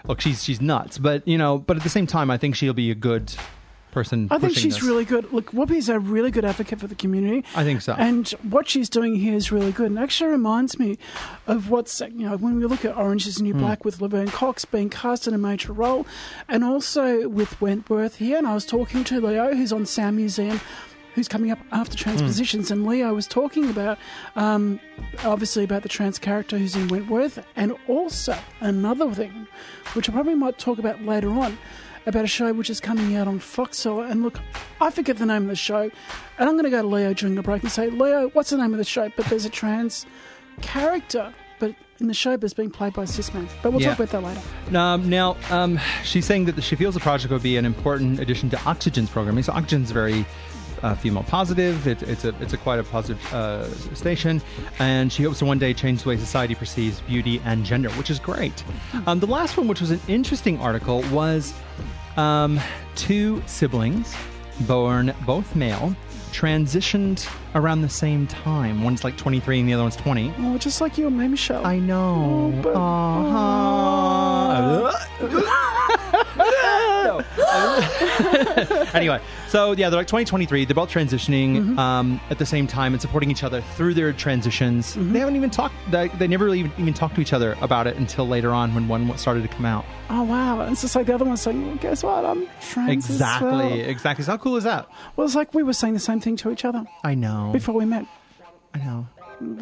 Look, 0.06 0.20
she's 0.20 0.44
she's 0.44 0.60
nuts, 0.60 0.98
but 0.98 1.26
you 1.26 1.36
know, 1.38 1.58
but 1.58 1.76
at 1.76 1.82
the 1.82 1.88
same 1.88 2.06
time, 2.06 2.30
I 2.30 2.36
think 2.38 2.54
she'll 2.56 2.72
be 2.74 2.90
a 2.90 2.94
good 2.94 3.34
person. 3.90 4.28
I 4.30 4.38
think 4.38 4.54
she's 4.54 4.74
this. 4.74 4.82
really 4.82 5.04
good. 5.04 5.32
Look, 5.32 5.50
Whoopi's 5.52 5.88
a 5.88 5.98
really 5.98 6.30
good 6.30 6.44
advocate 6.44 6.80
for 6.80 6.86
the 6.86 6.94
community. 6.94 7.44
I 7.54 7.64
think 7.64 7.80
so. 7.80 7.94
And 7.94 8.28
what 8.48 8.68
she's 8.68 8.88
doing 8.88 9.16
here 9.16 9.34
is 9.34 9.50
really 9.52 9.72
good. 9.72 9.86
And 9.86 9.98
actually 9.98 10.30
reminds 10.30 10.78
me 10.78 10.98
of 11.46 11.70
what's, 11.70 12.00
you 12.00 12.28
know, 12.28 12.36
when 12.36 12.58
we 12.58 12.66
look 12.66 12.84
at 12.84 12.96
Orange 12.96 13.26
is 13.26 13.36
the 13.36 13.40
Hmm. 13.40 13.46
New 13.46 13.54
Black 13.54 13.84
with 13.84 14.00
Laverne 14.00 14.28
Cox 14.28 14.64
being 14.64 14.90
cast 14.90 15.26
in 15.26 15.34
a 15.34 15.38
major 15.38 15.72
role, 15.72 16.06
and 16.48 16.62
also 16.64 17.28
with 17.28 17.60
Wentworth 17.60 18.16
here. 18.16 18.38
And 18.38 18.46
I 18.46 18.54
was 18.54 18.64
talking 18.66 19.04
to 19.04 19.20
Leo, 19.20 19.54
who's 19.54 19.72
on 19.72 19.86
Sound 19.86 20.16
Museum. 20.16 20.60
Who's 21.14 21.26
coming 21.26 21.50
up 21.50 21.58
after 21.72 21.94
Hmm. 21.96 22.10
transpositions? 22.10 22.70
And 22.70 22.86
Leo 22.86 23.12
was 23.12 23.26
talking 23.26 23.68
about, 23.70 23.98
um, 24.36 24.78
obviously, 25.24 25.64
about 25.64 25.82
the 25.82 25.88
trans 25.88 26.16
character 26.16 26.56
who's 26.58 26.76
in 26.76 26.86
Wentworth, 26.86 27.44
and 27.56 27.74
also 27.88 28.36
another 28.60 29.10
thing, 29.12 29.48
which 29.94 30.08
I 30.08 30.12
probably 30.12 30.36
might 30.36 30.58
talk 30.58 30.78
about 30.78 31.02
later 31.04 31.30
on, 31.30 31.58
about 32.08 32.24
a 32.24 32.28
show 32.28 32.52
which 32.52 32.70
is 32.70 32.80
coming 32.80 33.16
out 33.16 33.28
on 33.28 33.38
Foxtel. 33.38 34.08
And 34.10 34.22
look, 34.22 34.40
I 34.80 34.90
forget 34.90 35.18
the 35.18 35.26
name 35.26 35.42
of 35.42 35.48
the 35.48 35.56
show, 35.56 35.82
and 35.82 36.48
I'm 36.48 36.52
going 36.52 36.64
to 36.64 36.70
go 36.70 36.82
to 36.82 36.88
Leo 36.88 37.12
during 37.14 37.34
the 37.34 37.42
break 37.42 37.62
and 37.62 37.70
say, 37.70 37.90
Leo, 37.90 38.28
what's 38.30 38.50
the 38.50 38.56
name 38.56 38.72
of 38.72 38.78
the 38.78 38.84
show? 38.84 39.10
But 39.16 39.26
there's 39.26 39.44
a 39.44 39.50
trans 39.50 40.06
character, 40.62 41.32
but 41.58 41.74
in 42.00 42.06
the 42.08 42.14
show, 42.14 42.36
but 42.36 42.44
it's 42.44 42.54
being 42.54 42.70
played 42.70 42.92
by 42.94 43.02
a 43.04 43.06
cis 43.06 43.32
man. 43.34 43.48
But 43.62 43.72
we'll 43.72 43.82
Yeah. 43.82 43.94
talk 43.94 44.08
about 44.10 44.22
that 44.22 44.22
later. 44.70 44.78
Um, 44.78 45.08
now, 45.10 45.36
um, 45.50 45.78
she's 46.04 46.24
saying 46.26 46.46
that 46.46 46.60
she 46.62 46.76
feels 46.76 46.94
the 46.94 47.00
project 47.00 47.32
would 47.32 47.42
be 47.42 47.56
an 47.56 47.64
important 47.64 48.20
addition 48.20 48.50
to 48.50 48.60
Oxygen's 48.64 49.10
programming. 49.10 49.42
So 49.44 49.52
Oxygen's 49.52 49.90
very 49.90 50.24
uh, 50.82 50.94
female 50.94 51.24
positive. 51.24 51.88
It, 51.88 52.04
it's 52.04 52.24
a 52.24 52.32
it's 52.40 52.52
a 52.52 52.56
quite 52.56 52.78
a 52.78 52.84
positive 52.84 53.20
uh, 53.34 53.68
station, 53.96 54.40
and 54.78 55.12
she 55.12 55.24
hopes 55.24 55.40
to 55.40 55.44
one 55.44 55.58
day 55.58 55.74
change 55.74 56.04
the 56.04 56.08
way 56.10 56.16
society 56.16 56.54
perceives 56.54 57.00
beauty 57.00 57.42
and 57.44 57.64
gender, 57.64 57.90
which 57.90 58.10
is 58.10 58.20
great. 58.20 58.62
Um, 59.08 59.18
the 59.18 59.26
last 59.26 59.56
one, 59.56 59.66
which 59.66 59.80
was 59.80 59.90
an 59.90 60.00
interesting 60.06 60.60
article, 60.60 61.02
was 61.10 61.52
um, 62.18 62.60
two 62.96 63.42
siblings 63.46 64.14
born 64.62 65.14
both 65.24 65.54
male, 65.54 65.94
transitioned 66.32 67.28
around 67.54 67.82
the 67.82 67.88
same 67.88 68.26
time. 68.26 68.82
One's 68.82 69.04
like 69.04 69.16
23 69.16 69.60
and 69.60 69.68
the 69.68 69.74
other 69.74 69.84
one's 69.84 69.96
20. 69.96 70.34
Oh, 70.38 70.58
just 70.58 70.80
like 70.80 70.98
you 70.98 71.06
and 71.06 71.16
me, 71.16 71.28
Michelle. 71.28 71.64
I 71.64 71.78
know. 71.78 72.52
Oh, 72.74 73.82
but-. 75.20 76.26
anyway, 78.94 79.20
so 79.48 79.72
yeah, 79.72 79.90
they're 79.90 80.00
like 80.00 80.06
2023. 80.06 80.64
They're 80.64 80.74
both 80.74 80.90
transitioning 80.90 81.56
mm-hmm. 81.56 81.78
um, 81.78 82.20
at 82.30 82.38
the 82.38 82.46
same 82.46 82.66
time 82.66 82.92
and 82.92 83.00
supporting 83.00 83.30
each 83.30 83.42
other 83.42 83.60
through 83.60 83.94
their 83.94 84.12
transitions. 84.12 84.96
Mm-hmm. 84.96 85.12
They 85.12 85.18
haven't 85.20 85.36
even 85.36 85.50
talked. 85.50 85.74
They, 85.90 86.08
they 86.08 86.26
never 86.28 86.44
really 86.44 86.60
even, 86.60 86.72
even 86.78 86.94
talked 86.94 87.14
to 87.16 87.20
each 87.20 87.32
other 87.32 87.56
about 87.60 87.86
it 87.86 87.96
until 87.96 88.26
later 88.26 88.50
on 88.50 88.74
when 88.74 88.88
one 88.88 89.16
started 89.18 89.42
to 89.42 89.48
come 89.48 89.64
out. 89.64 89.84
Oh 90.10 90.22
wow! 90.22 90.60
And 90.60 90.72
it's 90.72 90.82
just 90.82 90.96
like 90.96 91.06
the 91.06 91.14
other 91.14 91.24
one's 91.24 91.42
saying, 91.42 91.66
well, 91.66 91.76
"Guess 91.76 92.02
what? 92.02 92.24
I'm 92.24 92.48
trans." 92.60 93.10
Exactly, 93.10 93.48
well." 93.48 93.72
exactly. 93.72 94.24
So 94.24 94.32
how 94.32 94.38
cool 94.38 94.56
is 94.56 94.64
that? 94.64 94.88
Well, 95.16 95.26
it's 95.26 95.34
like 95.34 95.54
we 95.54 95.62
were 95.62 95.72
saying 95.72 95.94
the 95.94 96.00
same 96.00 96.20
thing 96.20 96.36
to 96.36 96.50
each 96.50 96.64
other 96.64 96.84
I 97.04 97.14
know. 97.14 97.50
before 97.52 97.74
we 97.74 97.84
met. 97.84 98.06
I 98.74 98.78
know. 98.78 99.06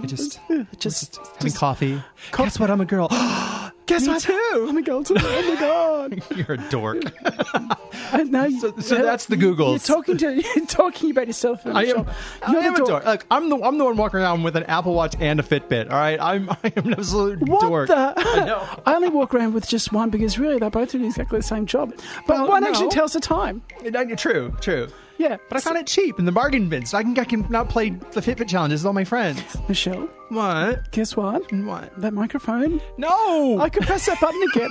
It 0.03 0.07
just, 0.07 0.41
mm-hmm. 0.49 0.63
Ugh, 0.63 0.67
just, 0.79 1.21
having 1.37 1.53
coffee. 1.53 2.03
Co- 2.31 2.45
Guess 2.45 2.59
what? 2.59 2.71
I'm 2.71 2.81
a 2.81 2.87
girl. 2.87 3.09
Guess 3.87 4.07
what? 4.09 4.23
too. 4.23 4.33
Oh 4.35 4.73
my 4.73 4.81
god! 4.83 5.07
Oh 5.11 5.55
my 5.55 5.61
god! 5.61 6.23
You're 6.37 6.53
a 6.55 6.69
dork. 6.71 7.03
And 8.13 8.31
now 8.31 8.45
you- 8.45 8.61
So- 8.61 8.73
so 8.79 9.03
that's 9.03 9.27
the 9.27 9.37
Googles. 9.37 9.71
You're 9.71 9.97
talking 9.97 10.17
to 10.19 10.35
you're 10.57 10.67
talking 10.67 11.11
about 11.11 11.27
yourself. 11.27 11.67
I 11.67 11.87
am. 11.87 12.07
You're 12.49 12.61
am 12.63 12.75
the 12.75 12.85
a 12.85 12.87
dork. 12.87 13.05
Look, 13.05 13.27
I'm 13.31 13.49
the 13.49 13.57
I'm 13.63 13.79
the 13.79 13.85
one 13.85 13.97
walking 13.97 14.21
around 14.21 14.43
with 14.45 14.55
an 14.57 14.63
Apple 14.65 14.95
Watch 14.95 15.15
and 15.19 15.41
a 15.41 15.43
Fitbit. 15.43 15.91
All 15.91 15.99
right, 15.99 16.21
I'm 16.21 16.49
I 16.63 16.73
am 16.77 16.87
an 16.87 16.93
absolute 16.95 17.41
What 17.49 17.63
dork. 17.63 17.89
the? 17.89 18.15
I 18.17 18.45
know. 18.45 18.67
I 18.87 18.95
only 18.95 19.09
walk 19.09 19.35
around 19.35 19.55
with 19.55 19.67
just 19.69 19.93
one 19.93 20.11
because 20.11 20.39
really 20.39 20.59
they're 20.59 20.71
both 20.71 20.93
do 20.93 21.05
exactly 21.05 21.39
the 21.39 21.43
same 21.43 21.67
job. 21.67 21.95
But 22.27 22.37
Well, 22.37 22.49
one 22.49 22.63
no. 22.63 22.69
actually 22.71 22.89
tells 22.91 23.13
the 23.15 23.21
time. 23.21 23.63
Uh, 23.85 24.05
True, 24.17 24.55
true. 24.61 24.89
Yeah, 25.19 25.37
But 25.49 25.57
I 25.57 25.61
found 25.61 25.79
it 25.79 25.87
cheap 25.87 26.19
in 26.19 26.25
the 26.27 26.33
bargain 26.33 26.69
bin, 26.69 26.85
so 26.85 26.99
I 26.99 27.03
can 27.03 27.19
I 27.19 27.25
can 27.25 27.47
now 27.51 27.65
play 27.65 27.91
the 27.91 28.21
Fitbit 28.21 28.49
challenges 28.49 28.81
with 28.83 28.87
all 28.87 28.93
my 28.93 29.05
friends. 29.05 29.43
Michelle, 29.69 30.09
What? 30.29 30.91
guess 30.91 31.17
what? 31.17 31.51
What? 31.53 31.99
That 32.01 32.13
microphone. 32.13 32.81
No. 32.99 33.59
I 33.59 33.69
could 33.71 33.85
press 33.85 34.07
that 34.07 34.21
button 34.21 34.43
again. 34.53 34.71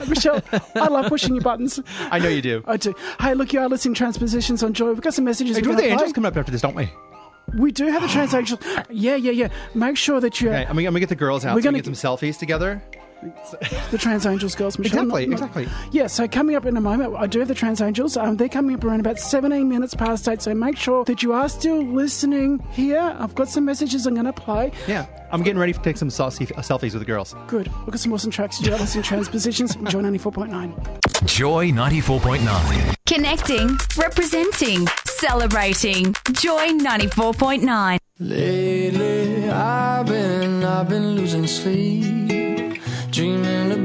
Michelle, 0.08 0.42
I 0.74 0.88
love 0.88 1.06
pushing 1.06 1.34
your 1.34 1.42
buttons. 1.42 1.80
I 2.10 2.18
know 2.18 2.28
you 2.28 2.42
do. 2.42 2.64
I 2.66 2.76
do. 2.76 2.94
Hey, 3.20 3.34
look, 3.34 3.52
you 3.52 3.60
are 3.60 3.68
listening 3.68 3.94
to 3.94 3.98
Transpositions 3.98 4.62
on 4.62 4.72
Joy. 4.72 4.88
We've 4.88 5.00
got 5.00 5.14
some 5.14 5.24
messages. 5.24 5.56
Hey, 5.56 5.62
we're 5.62 5.64
do 5.64 5.70
gonna 5.70 5.82
the 5.82 5.88
angels 5.88 6.02
play. 6.08 6.12
coming 6.14 6.28
up 6.28 6.36
after 6.36 6.50
this, 6.52 6.60
don't 6.62 6.74
we? 6.74 6.90
We 7.56 7.70
do 7.70 7.86
have 7.86 8.02
the 8.02 8.08
trans 8.08 8.34
angels. 8.34 8.60
Yeah, 8.90 9.14
yeah, 9.16 9.30
yeah. 9.32 9.48
Make 9.74 9.96
sure 9.96 10.20
that 10.20 10.40
you 10.40 10.48
Okay, 10.48 10.60
I'm 10.62 10.66
gonna, 10.74 10.80
I'm 10.80 10.84
gonna 10.86 11.00
get 11.00 11.08
the 11.08 11.14
girls 11.14 11.44
out. 11.44 11.54
We're 11.54 11.60
so 11.62 11.70
we 11.70 11.78
gonna 11.80 11.82
get 11.82 11.96
some 11.96 12.16
selfies 12.18 12.38
together. 12.38 12.82
The 13.90 13.98
trans 13.98 14.26
angels 14.26 14.54
girls, 14.54 14.78
Michelle. 14.78 15.02
Exactly, 15.02 15.26
Not- 15.26 15.40
not- 15.40 15.50
exactly. 15.58 15.68
Yeah, 15.92 16.06
so 16.06 16.28
coming 16.28 16.54
up 16.56 16.66
in 16.66 16.76
a 16.76 16.80
moment, 16.80 17.14
I 17.16 17.26
do 17.26 17.38
have 17.40 17.48
the 17.48 17.54
trans 17.54 17.80
angels. 17.80 18.16
Um, 18.16 18.36
they're 18.36 18.48
coming 18.48 18.74
up 18.76 18.84
around 18.84 19.00
about 19.00 19.18
17 19.18 19.68
minutes 19.68 19.94
past 19.94 20.28
8, 20.28 20.42
so 20.42 20.54
make 20.54 20.76
sure 20.76 21.04
that 21.06 21.22
you 21.22 21.32
are 21.32 21.48
still 21.48 21.82
listening 21.82 22.58
here. 22.72 23.16
I've 23.18 23.34
got 23.34 23.48
some 23.48 23.64
messages 23.64 24.06
I'm 24.06 24.14
going 24.14 24.26
to 24.26 24.32
play. 24.32 24.72
Yeah, 24.86 25.06
I'm 25.32 25.42
getting 25.42 25.58
ready 25.58 25.72
to 25.72 25.80
take 25.80 25.96
some 25.96 26.08
selfie, 26.08 26.50
uh, 26.52 26.60
selfies 26.62 26.92
with 26.92 27.00
the 27.00 27.04
girls. 27.04 27.34
Good. 27.46 27.68
We've 27.78 27.86
got 27.92 28.00
some 28.00 28.12
awesome 28.12 28.30
tracks. 28.30 28.60
You 28.60 28.72
are 28.74 28.78
listening 28.78 29.02
to 29.02 29.08
Transpositions. 29.08 29.74
Enjoy 29.76 30.00
94.9. 30.02 31.26
Joy 31.26 31.70
94.9. 31.70 32.94
Connecting, 33.06 33.76
representing, 33.96 34.86
celebrating. 35.06 36.12
Joy 36.32 36.68
94.9. 36.78 37.98
Lately, 38.18 39.50
I've 39.50 40.06
been, 40.06 40.64
I've 40.64 40.88
been 40.88 41.10
losing 41.16 41.46
sleep, 41.46 42.02
dreaming 42.02 42.15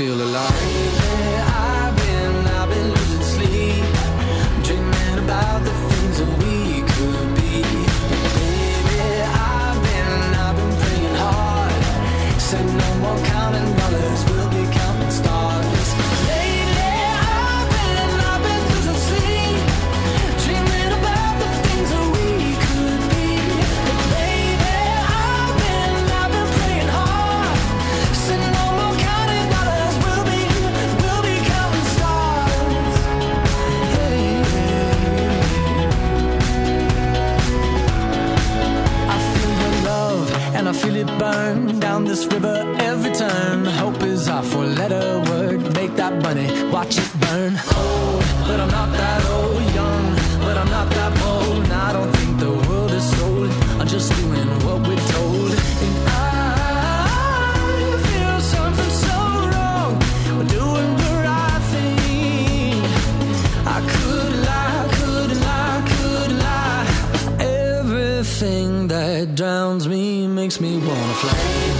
Feel 0.00 0.14
alive. 0.14 0.69
Drowns 69.70 69.86
me 69.86 70.26
makes 70.26 70.60
me 70.60 70.78
wanna 70.78 71.14
fly. 71.14 71.79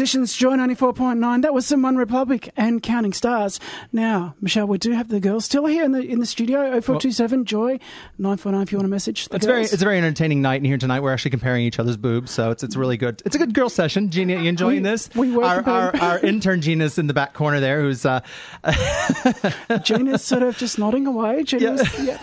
Transpositions, 0.00 0.34
Joy 0.34 0.52
94.9. 0.56 1.42
That 1.42 1.52
was 1.52 1.66
some 1.66 1.82
OneRepublic 1.82 2.48
and 2.56 2.82
Counting 2.82 3.12
Stars. 3.12 3.60
Now, 3.92 4.34
Michelle, 4.40 4.66
we 4.66 4.78
do 4.78 4.92
have 4.92 5.08
the 5.08 5.20
girls 5.20 5.44
still 5.44 5.66
here 5.66 5.84
in 5.84 5.92
the 5.92 6.00
in 6.00 6.20
the 6.20 6.24
studio. 6.26 6.60
0427 6.80 7.44
Joy 7.44 7.78
949 8.16 8.62
if 8.62 8.72
you 8.72 8.78
want 8.78 8.86
to 8.86 8.90
message 8.90 9.28
It's 9.30 9.44
very 9.44 9.60
it's 9.64 9.74
a 9.74 9.76
very 9.76 9.98
entertaining 9.98 10.40
night 10.40 10.56
in 10.56 10.64
here 10.64 10.78
tonight. 10.78 11.00
We're 11.00 11.12
actually 11.12 11.32
comparing 11.32 11.64
each 11.66 11.78
other's 11.78 11.98
boobs, 11.98 12.30
so 12.30 12.50
it's 12.50 12.62
it's 12.62 12.76
really 12.76 12.96
good. 12.96 13.20
It's 13.26 13.36
a 13.36 13.38
good 13.38 13.52
girl 13.52 13.68
session. 13.68 14.10
Gina, 14.10 14.40
you 14.40 14.48
enjoying 14.48 14.82
We- 14.82 14.88
this? 14.88 15.10
we 15.14 15.32
were 15.32 15.44
our, 15.44 15.68
our, 15.68 15.96
our 15.96 16.18
intern 16.20 16.62
Gina's 16.62 16.96
in 16.96 17.06
the 17.06 17.12
back 17.14 17.34
corner 17.34 17.60
there, 17.60 17.82
who's 17.82 18.06
uh, 18.06 18.20
Gina's 19.82 20.24
sort 20.24 20.42
of 20.42 20.56
just 20.56 20.78
nodding 20.78 21.06
away. 21.06 21.42
Gina's, 21.44 21.82
yeah. 22.02 22.18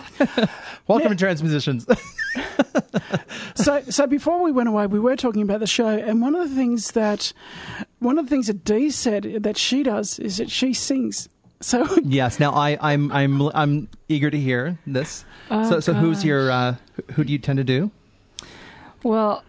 welcome 0.88 1.12
Yeah. 1.12 1.14
to 1.14 1.14
Transpositions. 1.14 1.86
so 3.54 3.82
so 3.88 4.08
before 4.08 4.42
we 4.42 4.50
went 4.50 4.68
away, 4.68 4.88
we 4.88 4.98
were 4.98 5.14
talking 5.14 5.42
about 5.42 5.60
the 5.60 5.66
show, 5.68 5.86
and 5.88 6.20
one 6.20 6.34
of 6.34 6.48
the 6.50 6.56
things 6.56 6.90
that 6.92 7.32
one 7.98 8.18
of 8.18 8.26
the 8.26 8.30
things 8.30 8.46
that 8.48 8.64
Dee 8.64 8.90
said 8.90 9.22
that 9.42 9.56
she 9.56 9.82
does 9.82 10.18
is 10.18 10.36
that 10.38 10.50
she 10.50 10.72
sings. 10.74 11.28
So 11.60 11.86
yes. 12.04 12.38
Now 12.38 12.52
I 12.52 12.78
I'm 12.80 13.10
I'm 13.12 13.42
I'm 13.54 13.88
eager 14.08 14.30
to 14.30 14.38
hear 14.38 14.78
this. 14.86 15.24
Oh, 15.50 15.68
so 15.68 15.80
so 15.80 15.92
who's 15.92 16.24
your 16.24 16.50
uh, 16.50 16.76
who 17.12 17.24
do 17.24 17.32
you 17.32 17.38
tend 17.38 17.56
to 17.58 17.64
do? 17.64 17.90
Well, 19.02 19.42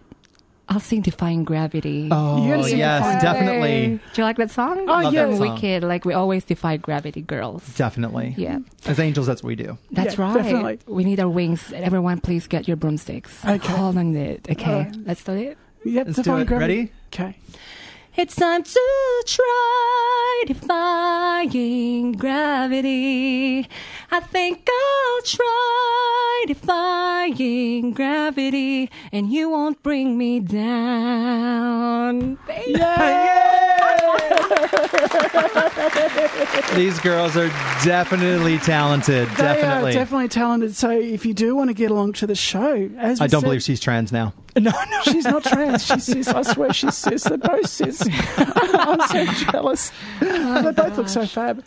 I'll 0.67 0.79
sing 0.79 1.01
Defying 1.01 1.43
Gravity. 1.45 2.09
Oh 2.11 2.43
You 2.45 2.55
yes, 2.77 2.99
Defying 2.99 3.19
definitely, 3.21 3.87
Do 4.13 4.21
you 4.21 4.23
like 4.23 4.37
that 4.37 4.51
song? 4.51 4.81
Oh, 4.81 4.85
Love 4.85 5.13
yeah. 5.13 5.25
that 5.25 5.37
song. 5.37 5.53
Wicked. 5.55 5.83
Like, 5.83 6.05
we 6.05 6.13
always 6.13 6.43
defy 6.45 6.77
gravity, 6.77 7.21
girls. 7.23 7.65
definitely. 7.75 8.35
Yeah. 8.37 8.59
As 8.85 8.99
angels, 8.99 9.25
that's 9.25 9.41
what 9.41 9.47
we 9.47 9.55
do. 9.55 9.79
That's 9.91 10.15
Yeah, 10.17 10.25
right. 10.25 10.33
definitely. 10.35 10.79
We 10.85 11.03
need 11.05 11.19
our 11.19 11.27
wings. 11.29 11.73
Everyone, 11.73 12.19
please 12.21 12.45
get 12.47 12.67
your 12.67 12.77
broomsticks. 12.77 13.43
Okay. 13.43 13.67
Hold 13.73 13.97
on 13.97 14.15
it. 14.15 14.47
Okay. 14.51 14.71
Alright. 14.71 14.95
Let's 15.05 15.23
do 15.23 15.31
it. 15.33 15.57
yep, 15.85 16.05
Let's 16.05 16.17
Defying 16.17 16.37
do 16.37 16.41
it. 16.43 16.47
Gravity. 16.47 16.77
Ready? 16.77 16.91
Okay. 17.07 17.37
It's 18.21 18.35
time 18.35 18.63
to 18.63 19.23
try 19.25 20.43
defying 20.45 22.11
gravity. 22.11 23.65
I 24.11 24.19
think 24.21 24.67
I'll 24.67 25.21
try 25.23 26.45
defying 26.47 27.91
gravity, 27.93 28.89
and 29.11 29.31
you 29.31 29.49
won't 29.51 29.81
bring 29.83 30.17
me 30.17 30.39
down. 30.39 32.35
Baby. 32.47 32.79
These 36.75 36.99
girls 36.99 37.35
are 37.37 37.49
definitely 37.83 38.57
talented. 38.59 39.27
They 39.29 39.35
Definitely. 39.35 39.91
are 39.91 39.93
definitely 39.93 40.27
talented. 40.29 40.75
So 40.75 40.89
if 40.91 41.25
you 41.25 41.33
do 41.33 41.55
want 41.55 41.69
to 41.69 41.73
get 41.73 41.91
along 41.91 42.13
to 42.13 42.27
the 42.27 42.35
show, 42.35 42.89
as 42.97 43.19
I 43.21 43.27
don't 43.27 43.41
said- 43.41 43.47
believe 43.47 43.63
she's 43.63 43.79
trans 43.79 44.11
now. 44.11 44.33
No, 44.59 44.71
no, 44.71 45.01
she's 45.03 45.23
not 45.25 45.43
trans. 45.43 45.85
She's 45.85 46.03
cis. 46.03 46.27
I 46.27 46.41
swear 46.41 46.73
she's 46.73 46.97
cis. 46.97 47.23
They're 47.23 47.37
both 47.37 47.67
cis. 47.69 48.01
I'm 48.37 48.99
so 49.07 49.25
jealous. 49.51 49.91
they 50.19 50.71
both 50.71 50.97
look 50.97 51.07
so 51.07 51.25
fab. 51.25 51.63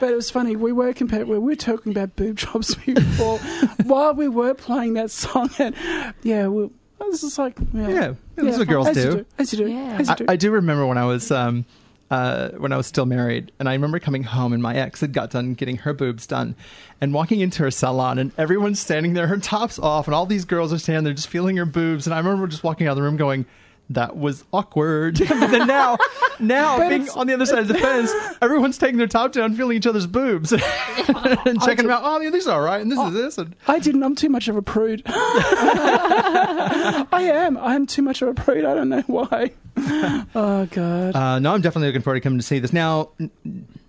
But 0.00 0.10
it 0.10 0.16
was 0.16 0.30
funny. 0.30 0.56
We 0.56 0.72
were 0.72 0.92
compared. 0.92 1.28
We 1.28 1.38
were 1.38 1.54
talking 1.54 1.92
about 1.92 2.16
boob 2.16 2.36
jobs 2.36 2.74
before 2.86 3.38
while 3.84 4.14
we 4.14 4.28
were 4.28 4.54
playing 4.54 4.94
that 4.94 5.10
song. 5.10 5.50
And 5.58 5.74
yeah, 6.22 6.48
we, 6.48 6.70
I 7.00 7.04
was 7.04 7.20
just 7.20 7.38
like, 7.38 7.58
yeah, 7.74 7.88
Yeah, 7.88 8.14
that's 8.36 8.58
what 8.58 8.66
girls 8.68 8.88
as 8.88 8.96
You 8.96 9.02
do. 9.02 9.16
do. 9.18 9.26
As 9.38 9.52
you 9.52 9.58
do. 9.58 9.70
Yeah. 9.70 9.96
As 10.00 10.08
you 10.08 10.12
I, 10.12 10.16
do. 10.16 10.24
I 10.30 10.36
do 10.36 10.50
remember 10.50 10.86
when 10.86 10.98
I 10.98 11.04
was 11.04 11.30
um, 11.30 11.64
uh, 12.10 12.48
when 12.52 12.72
I 12.72 12.76
was 12.76 12.86
still 12.86 13.06
married, 13.06 13.52
and 13.60 13.68
I 13.68 13.72
remember 13.74 13.98
coming 14.00 14.24
home, 14.24 14.52
and 14.52 14.62
my 14.62 14.74
ex 14.74 15.00
had 15.00 15.12
got 15.12 15.30
done 15.30 15.54
getting 15.54 15.76
her 15.76 15.92
boobs 15.92 16.26
done, 16.26 16.56
and 17.00 17.14
walking 17.14 17.40
into 17.40 17.62
her 17.62 17.70
salon, 17.70 18.18
and 18.18 18.32
everyone's 18.36 18.80
standing 18.80 19.12
there, 19.12 19.26
her 19.28 19.36
top's 19.38 19.78
off, 19.78 20.08
and 20.08 20.14
all 20.14 20.26
these 20.26 20.44
girls 20.44 20.72
are 20.72 20.78
standing 20.78 21.04
there 21.04 21.12
just 21.12 21.28
feeling 21.28 21.56
her 21.58 21.66
boobs, 21.66 22.06
and 22.06 22.14
I 22.14 22.18
remember 22.18 22.46
just 22.48 22.64
walking 22.64 22.86
out 22.88 22.92
of 22.92 22.96
the 22.96 23.02
room 23.02 23.16
going. 23.16 23.46
That 23.90 24.16
was 24.16 24.44
awkward. 24.52 25.18
but 25.28 25.50
then 25.50 25.66
now, 25.66 25.98
now 26.38 26.78
But 26.78 26.90
being 26.90 27.08
on 27.10 27.26
the 27.26 27.34
other 27.34 27.44
side 27.44 27.58
of 27.58 27.68
the 27.68 27.74
fence, 27.74 28.12
everyone's 28.40 28.78
taking 28.78 28.98
their 28.98 29.08
top 29.08 29.32
down, 29.32 29.56
feeling 29.56 29.76
each 29.76 29.86
other's 29.86 30.06
boobs, 30.06 30.52
and 30.52 31.60
checking 31.62 31.86
them 31.86 31.90
out. 31.90 32.02
Oh, 32.04 32.20
yeah, 32.20 32.30
these 32.30 32.46
are 32.46 32.54
all 32.54 32.64
right, 32.64 32.80
and 32.80 32.90
this 32.90 33.00
is 33.00 33.12
this. 33.12 33.38
And 33.38 33.56
I 33.66 33.80
didn't. 33.80 34.04
I'm 34.04 34.14
too 34.14 34.28
much 34.28 34.46
of 34.46 34.56
a 34.56 34.62
prude. 34.62 35.02
I 35.06 37.06
am. 37.12 37.58
I 37.58 37.74
am 37.74 37.86
too 37.86 38.02
much 38.02 38.22
of 38.22 38.28
a 38.28 38.34
prude. 38.34 38.64
I 38.64 38.74
don't 38.74 38.88
know 38.88 39.02
why. 39.08 39.50
Oh 39.76 40.68
God. 40.70 41.16
Uh, 41.16 41.38
no, 41.40 41.52
I'm 41.52 41.60
definitely 41.60 41.88
looking 41.88 42.02
forward 42.02 42.20
to 42.20 42.22
coming 42.22 42.38
to 42.38 42.44
see 42.44 42.60
this. 42.60 42.72
Now, 42.72 43.10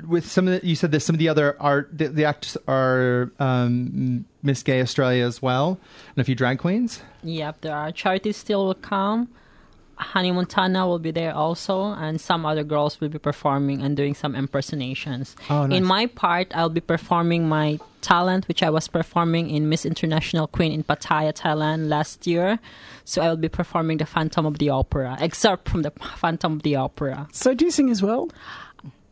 with 0.07 0.29
some 0.29 0.47
of 0.47 0.61
the, 0.61 0.67
you 0.67 0.75
said 0.75 0.91
that 0.93 1.01
some 1.01 1.15
of 1.15 1.19
the 1.19 1.29
other 1.29 1.55
art, 1.61 1.95
the, 1.95 2.07
the 2.07 2.25
actors 2.25 2.57
are 2.67 3.31
um, 3.39 4.25
Miss 4.41 4.63
Gay 4.63 4.81
Australia 4.81 5.25
as 5.25 5.41
well, 5.41 5.79
and 6.15 6.21
a 6.21 6.23
few 6.23 6.35
drag 6.35 6.57
queens. 6.57 7.03
Yep, 7.23 7.61
there 7.61 7.75
are. 7.75 7.91
charities 7.91 8.37
still 8.37 8.65
will 8.65 8.73
come. 8.73 9.29
Honey 10.01 10.31
Montana 10.31 10.87
will 10.87 10.99
be 10.99 11.11
there 11.11 11.33
also, 11.33 11.93
and 11.93 12.19
some 12.19 12.45
other 12.45 12.63
girls 12.63 12.99
will 12.99 13.09
be 13.09 13.19
performing 13.19 13.81
and 13.81 13.95
doing 13.95 14.15
some 14.15 14.35
impersonations. 14.35 15.35
Oh, 15.49 15.67
nice. 15.67 15.77
In 15.77 15.85
my 15.85 16.07
part, 16.07 16.51
I'll 16.55 16.69
be 16.69 16.81
performing 16.81 17.47
my 17.47 17.79
talent, 18.01 18.47
which 18.47 18.63
I 18.63 18.69
was 18.71 18.87
performing 18.87 19.51
in 19.51 19.69
Miss 19.69 19.85
International 19.85 20.47
Queen 20.47 20.71
in 20.71 20.83
Pattaya, 20.83 21.33
Thailand 21.33 21.87
last 21.87 22.25
year. 22.25 22.59
So 23.05 23.21
I 23.21 23.29
will 23.29 23.37
be 23.37 23.49
performing 23.49 23.97
the 23.97 24.07
Phantom 24.07 24.45
of 24.45 24.57
the 24.57 24.69
Opera, 24.69 25.17
excerpt 25.19 25.69
from 25.69 25.83
the 25.83 25.91
Phantom 25.91 26.53
of 26.53 26.63
the 26.63 26.75
Opera. 26.75 27.27
so 27.31 27.53
do 27.53 27.65
you 27.65 27.71
sing 27.71 27.89
as 27.89 28.01
well? 28.01 28.29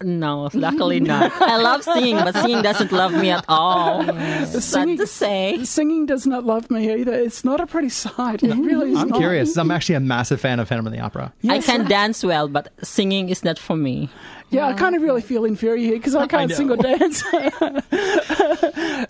No, 0.02 0.50
luckily 0.54 1.00
not. 1.02 1.32
I 1.42 1.58
love 1.58 1.84
singing, 1.84 2.16
but 2.16 2.34
singing 2.36 2.62
doesn't 2.62 2.92
love 2.92 3.12
me 3.14 3.32
at 3.32 3.44
all. 3.50 4.04
Sad 4.06 4.62
Singing- 4.62 4.98
to 4.98 5.06
say. 5.08 5.60
Singing 5.66 6.06
does 6.06 6.26
not 6.26 6.46
love 6.46 6.72
me 6.72 6.90
either. 7.02 7.14
It's 7.14 7.44
not 7.44 7.60
a 7.60 7.68
pretty 7.68 7.90
sight. 7.90 8.42
It 8.42 8.56
really 8.56 8.92
is 8.94 8.98
I'm 8.98 9.10
not. 9.10 9.20
curious. 9.20 9.58
I'm 9.58 9.72
actually 9.72 9.96
a 9.96 10.00
massive 10.00 10.40
fan 10.40 10.60
of 10.62 10.68
Phantom 10.70 10.88
of 10.88 10.94
the 10.94 11.00
Opera. 11.00 11.34
I 11.50 11.60
can 11.60 11.86
dance 11.86 12.24
well, 12.24 12.48
but 12.48 12.72
singing 12.82 13.28
is 13.30 13.44
not 13.44 13.60
for 13.60 13.76
me. 13.76 14.10
Yeah, 14.52 14.68
I 14.68 14.74
kind 14.74 14.96
of 14.96 15.02
really 15.02 15.22
feel 15.22 15.44
inferior 15.46 15.86
here 15.86 15.98
because 15.98 16.16
I 16.16 16.26
can't 16.28 16.50
know. 16.50 16.56
sing 16.56 16.72
or 16.72 16.78
dance. 16.78 17.24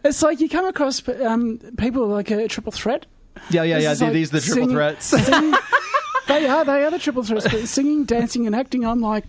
it's 0.04 0.22
like 0.22 0.40
you 0.42 0.50
come 0.50 0.66
across 0.66 1.08
um, 1.24 1.60
people 1.78 2.08
like 2.08 2.32
a 2.32 2.48
triple 2.48 2.72
threat. 2.72 3.06
Yeah, 3.50 3.64
yeah, 3.64 3.76
This 3.76 3.84
yeah. 3.84 3.92
is 3.92 4.02
like 4.02 4.14
These 4.14 4.30
are 4.34 4.40
the 4.40 4.42
triple 4.42 4.62
singing- 4.64 4.76
threats. 4.76 5.06
Singing, 5.06 5.54
they 6.30 6.48
are. 6.48 6.64
They 6.64 6.84
are 6.86 6.92
the 6.92 7.00
triple 7.00 7.24
threats. 7.24 7.48
But 7.50 7.68
singing, 7.68 8.06
dancing, 8.06 8.48
and 8.48 8.56
acting, 8.56 8.86
I'm 8.86 9.02
like, 9.02 9.26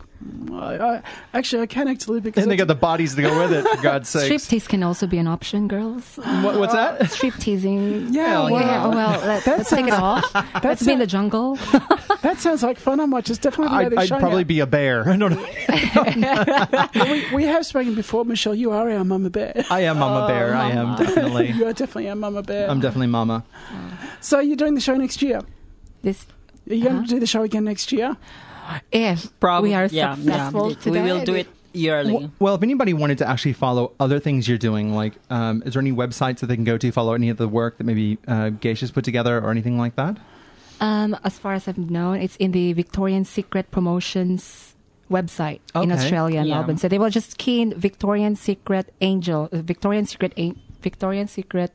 I, 0.53 0.77
I, 0.79 1.03
actually, 1.33 1.63
I 1.63 1.67
can 1.67 1.89
act 1.89 2.07
a 2.07 2.11
little 2.11 2.21
bit. 2.21 2.35
'cause 2.35 2.43
and 2.43 2.53
they 2.53 2.57
got 2.57 2.69
the 2.69 2.75
bodies 2.75 3.15
to 3.15 3.23
go 3.23 3.39
with 3.41 3.53
it. 3.53 3.67
For 3.67 3.83
God's 3.83 4.09
sakes. 4.09 4.47
Striptease 4.47 4.69
can 4.69 4.83
also 4.83 5.07
be 5.07 5.19
an 5.19 5.27
option, 5.27 5.67
girls. 5.67 6.17
What, 6.17 6.59
what's 6.59 6.75
that? 6.75 7.01
Uh, 7.01 7.07
Strip 7.07 7.35
teasing. 7.37 8.13
Yeah, 8.13 8.45
well, 8.45 8.51
Yeah, 8.61 8.87
well, 8.89 9.21
let, 9.21 9.47
let's 9.47 9.71
take 9.71 9.87
it 9.87 9.95
off. 9.95 10.25
Let's 10.63 10.85
be 10.85 10.93
in 10.93 10.99
the 10.99 11.07
jungle. 11.07 11.55
that 12.23 12.37
sounds 12.39 12.63
like 12.63 12.79
fun. 12.79 13.01
I 13.01 13.07
might 13.07 13.25
just 13.25 13.41
definitely 13.41 13.77
I'd, 13.77 13.91
be 13.91 13.97
I'd 13.97 14.09
probably 14.09 14.45
be 14.45 14.61
a 14.61 14.67
bear. 14.67 15.09
I 15.09 15.17
don't 15.17 15.33
know. 15.33 17.11
we, 17.11 17.35
we 17.35 17.45
have 17.45 17.65
spoken 17.65 17.95
before, 17.95 18.25
Michelle. 18.25 18.55
You 18.55 18.73
are 18.73 18.91
our 18.91 19.05
mama 19.05 19.31
bear. 19.31 19.65
I 19.71 19.81
am 19.81 19.99
Mama 19.99 20.25
oh, 20.25 20.29
Bear. 20.29 20.55
I 20.55 20.71
am 20.71 20.97
definitely. 20.97 21.51
You 21.53 21.67
are 21.67 21.73
definitely 21.73 22.07
a 22.09 22.15
mama 22.15 22.43
bear. 22.43 22.69
I'm 22.71 22.81
definitely 22.81 23.07
Mama. 23.09 23.45
Oh. 23.73 24.09
so 24.21 24.41
you're 24.41 24.57
doing 24.57 24.75
the 24.75 24.81
show 24.81 24.97
next 24.97 25.23
year. 25.23 25.41
This, 26.03 26.27
Are 26.71 26.75
you 26.75 26.85
going 26.85 26.97
Uh-huh. 26.97 27.07
to 27.07 27.15
do 27.15 27.21
the 27.21 27.27
show 27.27 27.43
again 27.43 27.65
next 27.65 27.93
year? 27.93 28.17
if 28.93 29.29
Probably, 29.41 29.71
we 29.71 29.75
are 29.75 29.87
yeah, 29.87 30.15
successful 30.15 30.71
yeah. 30.71 30.77
today, 30.79 31.03
We 31.03 31.11
will 31.13 31.25
do 31.25 31.35
it 31.35 31.49
yearly. 31.73 32.13
Well, 32.15 32.31
well, 32.39 32.55
if 32.55 32.63
anybody 32.63 32.93
wanted 32.95 33.19
to 33.19 33.29
actually 33.29 33.55
follow 33.55 33.93
other 33.99 34.21
things 34.21 34.47
you're 34.49 34.59
doing, 34.59 34.95
like, 34.95 35.15
um, 35.29 35.63
is 35.67 35.75
there 35.75 35.81
any 35.81 35.93
websites 35.93 36.39
that 36.39 36.47
they 36.47 36.55
can 36.55 36.65
go 36.65 36.79
to 36.79 36.93
follow 36.93 37.15
any 37.15 37.29
of 37.31 37.37
the 37.37 37.49
work 37.49 37.79
that 37.79 37.85
maybe 37.85 38.19
uh, 38.29 38.51
Geisha's 38.51 38.91
put 38.93 39.05
together 39.05 39.39
or 39.39 39.51
anything 39.51 39.77
like 39.79 39.97
that? 39.97 40.19
Um, 40.81 41.17
as 41.25 41.39
far 41.39 41.55
as 41.55 41.67
I've 41.69 41.79
known, 41.79 42.21
it's 42.21 42.37
in 42.37 42.53
the 42.53 42.73
Victorian 42.73 43.25
Secret 43.25 43.71
Promotions 43.71 44.75
website 45.11 45.59
in 45.75 45.91
Australia 45.91 46.39
and 46.39 46.49
Yeah. 46.49 46.55
Melbourne. 46.57 46.79
So 46.79 46.87
they 46.89 46.99
will 46.99 47.11
just 47.11 47.37
key 47.39 47.61
in 47.61 47.75
Victorian 47.75 48.37
Secret 48.37 48.93
Angel, 49.01 49.49
uh, 49.53 49.59
Victorian 49.63 50.07
Secret, 50.07 50.33
An- 50.39 50.57
Victorian 50.81 51.27
Secret 51.27 51.73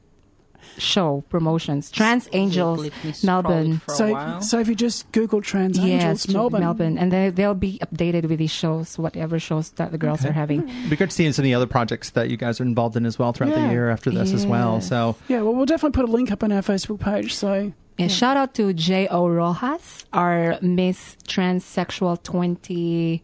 show 0.77 1.23
promotions. 1.29 1.89
Trans 1.91 2.27
Angels 2.33 2.79
let 2.79 3.03
me 3.03 3.11
scroll 3.11 3.25
Melbourne. 3.43 3.81
So, 3.87 4.39
so 4.41 4.59
if 4.59 4.67
you 4.67 4.75
just 4.75 5.11
Google 5.11 5.41
Trans 5.41 5.77
Yes, 5.77 6.01
Angels 6.03 6.27
Melbourne, 6.29 6.61
Melbourne, 6.61 6.97
and 6.97 7.11
they 7.11 7.29
they'll 7.29 7.53
be 7.53 7.79
updated 7.79 8.27
with 8.29 8.39
these 8.39 8.51
shows, 8.51 8.97
whatever 8.97 9.39
shows 9.39 9.71
that 9.71 9.91
the 9.91 9.97
girls 9.97 10.21
Okay. 10.21 10.29
are 10.29 10.33
having. 10.33 10.67
It'd 10.67 10.89
be 10.89 10.95
good 10.95 11.09
to 11.09 11.15
see 11.15 11.31
some 11.31 11.43
of 11.43 11.45
the 11.45 11.53
other 11.53 11.67
projects 11.67 12.09
that 12.11 12.29
you 12.29 12.37
guys 12.37 12.59
are 12.59 12.63
involved 12.63 12.95
in 12.95 13.05
as 13.05 13.17
well 13.19 13.31
throughout 13.33 13.55
Yeah. 13.57 13.67
the 13.67 13.73
year 13.73 13.89
after 13.89 14.09
this 14.11 14.33
as 14.33 14.45
well. 14.45 14.81
So 14.81 15.15
yeah, 15.27 15.41
well, 15.41 15.53
we'll 15.55 15.65
definitely 15.65 15.95
put 15.99 16.09
a 16.09 16.11
link 16.11 16.31
up 16.31 16.43
on 16.43 16.51
our 16.51 16.61
Facebook 16.61 16.99
page. 16.99 17.33
So 17.35 17.71
Yeah, 17.97 18.07
shout 18.07 18.35
out 18.35 18.53
to 18.55 18.73
J.O. 18.73 19.27
Rojas, 19.29 20.05
our 20.11 20.59
Miss 20.61 21.15
Transsexual 21.27 22.21
20, 22.23 23.23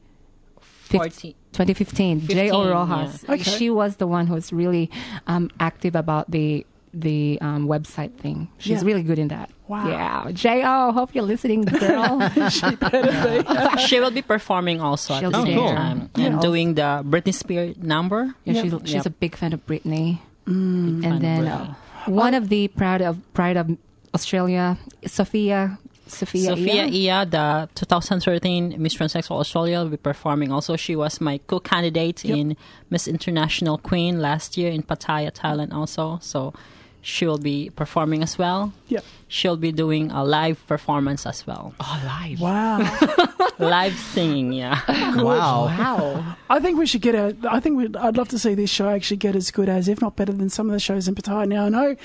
14. 0.62 1.34
2015. 1.54 2.20
J.O. 2.28 2.64
15, 2.64 2.70
Rojas. 2.72 3.24
yeah. 3.28 3.34
Okay. 3.34 3.44
She 3.44 3.70
was 3.70 3.98
the 3.98 4.08
one 4.08 4.28
who 4.28 4.34
was 4.36 4.54
really 4.54 4.90
um, 5.28 5.50
active 5.60 5.96
about 5.96 6.32
the 6.32 6.66
the 6.94 7.38
um, 7.42 7.68
website 7.68 8.14
thing. 8.18 8.50
She's 8.58 8.82
Yeah. 8.82 8.88
really 8.88 9.04
good 9.04 9.18
in 9.20 9.30
that. 9.30 9.50
Wow. 9.68 9.88
Yeah. 9.88 10.32
J.O., 10.32 10.92
hope 10.92 11.16
you're 11.16 11.24
listening, 11.24 11.62
girl. 11.64 12.20
she 12.50 12.76
better 12.76 13.04
be. 13.04 13.82
she 13.88 14.00
will 14.02 14.12
be 14.12 14.22
performing 14.22 14.82
also 14.82 15.18
She'll 15.20 15.28
at 15.28 15.32
the 15.34 15.46
same 15.46 15.56
there. 15.58 15.76
time 15.76 16.10
Yeah. 16.18 16.26
and 16.26 16.42
doing 16.42 16.74
the 16.76 17.02
Britney 17.08 17.34
Spears 17.34 17.78
number. 17.78 18.36
Yeah, 18.44 18.62
she's, 18.62 18.74
she's 18.84 18.94
Yep. 18.96 19.06
a 19.06 19.10
big 19.12 19.36
fan 19.38 19.54
of 19.54 19.66
Britney. 19.66 20.20
fan 20.46 21.02
and 21.06 21.22
then 21.22 21.46
Britney. 21.46 21.76
uh, 22.08 22.12
one 22.12 22.34
of 22.34 22.50
the 22.50 22.68
proud 22.70 23.02
of 23.02 23.20
Pride 23.34 23.56
of 23.56 23.78
Australia, 24.14 24.78
Sophia. 25.06 25.78
Sophia. 26.08 26.50
Sophia 26.50 26.88
Ia. 26.88 27.22
Ia, 27.22 27.26
the 27.26 27.70
2013 27.76 28.76
Miss 28.78 28.94
Transsexual 28.96 29.40
Australia, 29.40 29.80
will 29.80 29.90
be 29.90 29.96
performing. 29.96 30.52
Also, 30.52 30.76
she 30.76 30.94
was 30.94 31.22
my 31.22 31.38
co-candidate 31.48 32.26
in 32.26 32.58
Miss 32.90 33.08
International 33.08 33.78
Queen 33.78 34.20
last 34.20 34.58
year 34.58 34.70
in 34.70 34.84
Pattaya, 34.84 35.32
Thailand. 35.32 35.72
Also, 35.72 36.20
so 36.22 36.54
she 37.02 37.26
will 37.26 37.40
be 37.40 37.72
performing 37.72 38.22
as 38.22 38.38
well. 38.38 38.74
Yeah. 38.88 39.00
She'll 39.28 39.58
be 39.58 39.72
doing 39.72 40.12
a 40.12 40.24
live 40.24 40.66
performance 40.68 41.26
as 41.26 41.46
well. 41.48 41.74
Oh, 41.80 42.04
live. 42.06 42.40
Wow. 42.40 43.48
live 43.60 43.98
singing, 43.98 44.54
yeah. 44.54 44.80
wow. 45.22 45.66
Wow. 45.66 46.36
I 46.50 46.60
think 46.60 46.78
we 46.78 46.86
should 46.86 47.02
get 47.02 47.16
a. 47.16 47.36
I 47.50 47.60
think 47.60 47.78
we. 47.78 47.90
I'd 48.00 48.18
love 48.18 48.30
to 48.30 48.40
see 48.40 48.54
this 48.54 48.70
show 48.70 48.90
actually 48.90 49.18
get 49.18 49.36
as 49.36 49.50
good 49.50 49.70
as, 49.70 49.88
if 49.88 50.02
not 50.02 50.16
better 50.16 50.34
than, 50.34 50.50
some 50.50 50.70
of 50.70 50.74
the 50.74 50.80
shows 50.80 51.08
in 51.08 51.16
Pattaya. 51.16 51.48
Now 51.48 51.66
I 51.66 51.70
know 51.70 51.96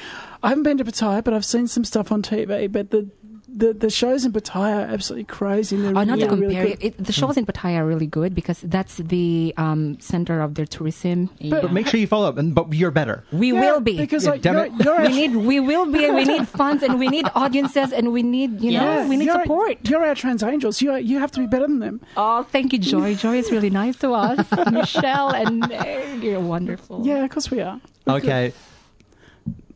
I 0.43 0.49
haven't 0.49 0.65
been 0.65 0.79
to 0.79 0.85
Pattaya, 0.85 1.23
but 1.23 1.35
I've 1.35 1.45
seen 1.45 1.67
some 1.67 1.85
stuff 1.85 2.11
on 2.11 2.23
TV. 2.23 2.71
But 2.71 2.91
the 2.91 3.11
the, 3.57 3.73
the 3.73 3.89
shows 3.91 4.25
in 4.27 4.33
Pattaya 4.33 4.85
are 4.85 4.93
absolutely 4.93 5.25
crazy. 5.25 5.77
And 5.77 5.85
they're 5.85 5.93
Oh, 5.97 6.05
not 6.05 6.19
really, 6.19 6.21
to 6.21 6.29
compare 6.29 6.67
good. 6.69 6.79
it, 6.85 7.05
the 7.05 7.13
shows 7.13 7.37
in 7.39 7.47
Pattaya 7.47 7.79
are 7.79 7.87
really 7.87 8.07
good 8.07 8.35
because 8.35 8.61
that's 8.61 8.97
the 8.99 9.55
um, 9.57 9.99
center 9.99 10.41
of 10.43 10.55
their 10.57 10.67
tourism. 10.67 11.31
But 11.51 11.73
make 11.73 11.87
sure 11.87 11.99
you 11.99 12.07
follow 12.07 12.29
up, 12.29 12.37
and 12.37 12.55
but 12.55 12.73
you're 12.73 12.91
better. 12.91 13.25
We 13.33 13.53
Yeah, 13.53 13.61
will 13.61 13.81
be 13.81 13.97
because 13.97 14.25
Yeah, 14.25 14.33
like 14.33 14.45
you're, 14.45 14.67
you're 14.85 15.03
we 15.03 15.09
need 15.09 15.37
we 15.37 15.59
will 15.61 15.87
be 15.91 16.11
we 16.11 16.25
need 16.25 16.47
funds 16.61 16.83
and 16.83 16.99
we 16.99 17.09
need 17.09 17.27
audiences 17.35 17.93
and 17.93 18.13
we 18.13 18.23
need 18.23 18.61
you 18.61 18.73
know 18.73 18.85
Yeah, 19.01 19.09
we 19.09 19.17
need 19.17 19.25
you're, 19.25 19.41
support. 19.43 19.79
You're 19.89 20.05
our 20.05 20.15
trans 20.15 20.43
angels. 20.43 20.83
You 20.83 20.95
you 20.97 21.19
have 21.19 21.33
to 21.33 21.41
be 21.41 21.47
better 21.47 21.67
than 21.67 21.81
them. 21.81 22.01
Oh, 22.17 22.43
thank 22.45 22.73
you, 22.75 22.79
Joy. 22.79 23.15
Joy 23.15 23.39
is 23.39 23.51
really 23.51 23.71
nice 23.71 23.97
to 24.05 24.13
us. 24.13 24.45
Michelle 24.71 25.31
and 25.31 25.65
uh, 25.73 26.21
you're 26.21 26.41
wonderful. 26.41 27.07
Yeah, 27.07 27.25
of 27.25 27.31
course 27.31 27.51
we 27.51 27.61
are. 27.63 27.81
Okay. 28.07 28.53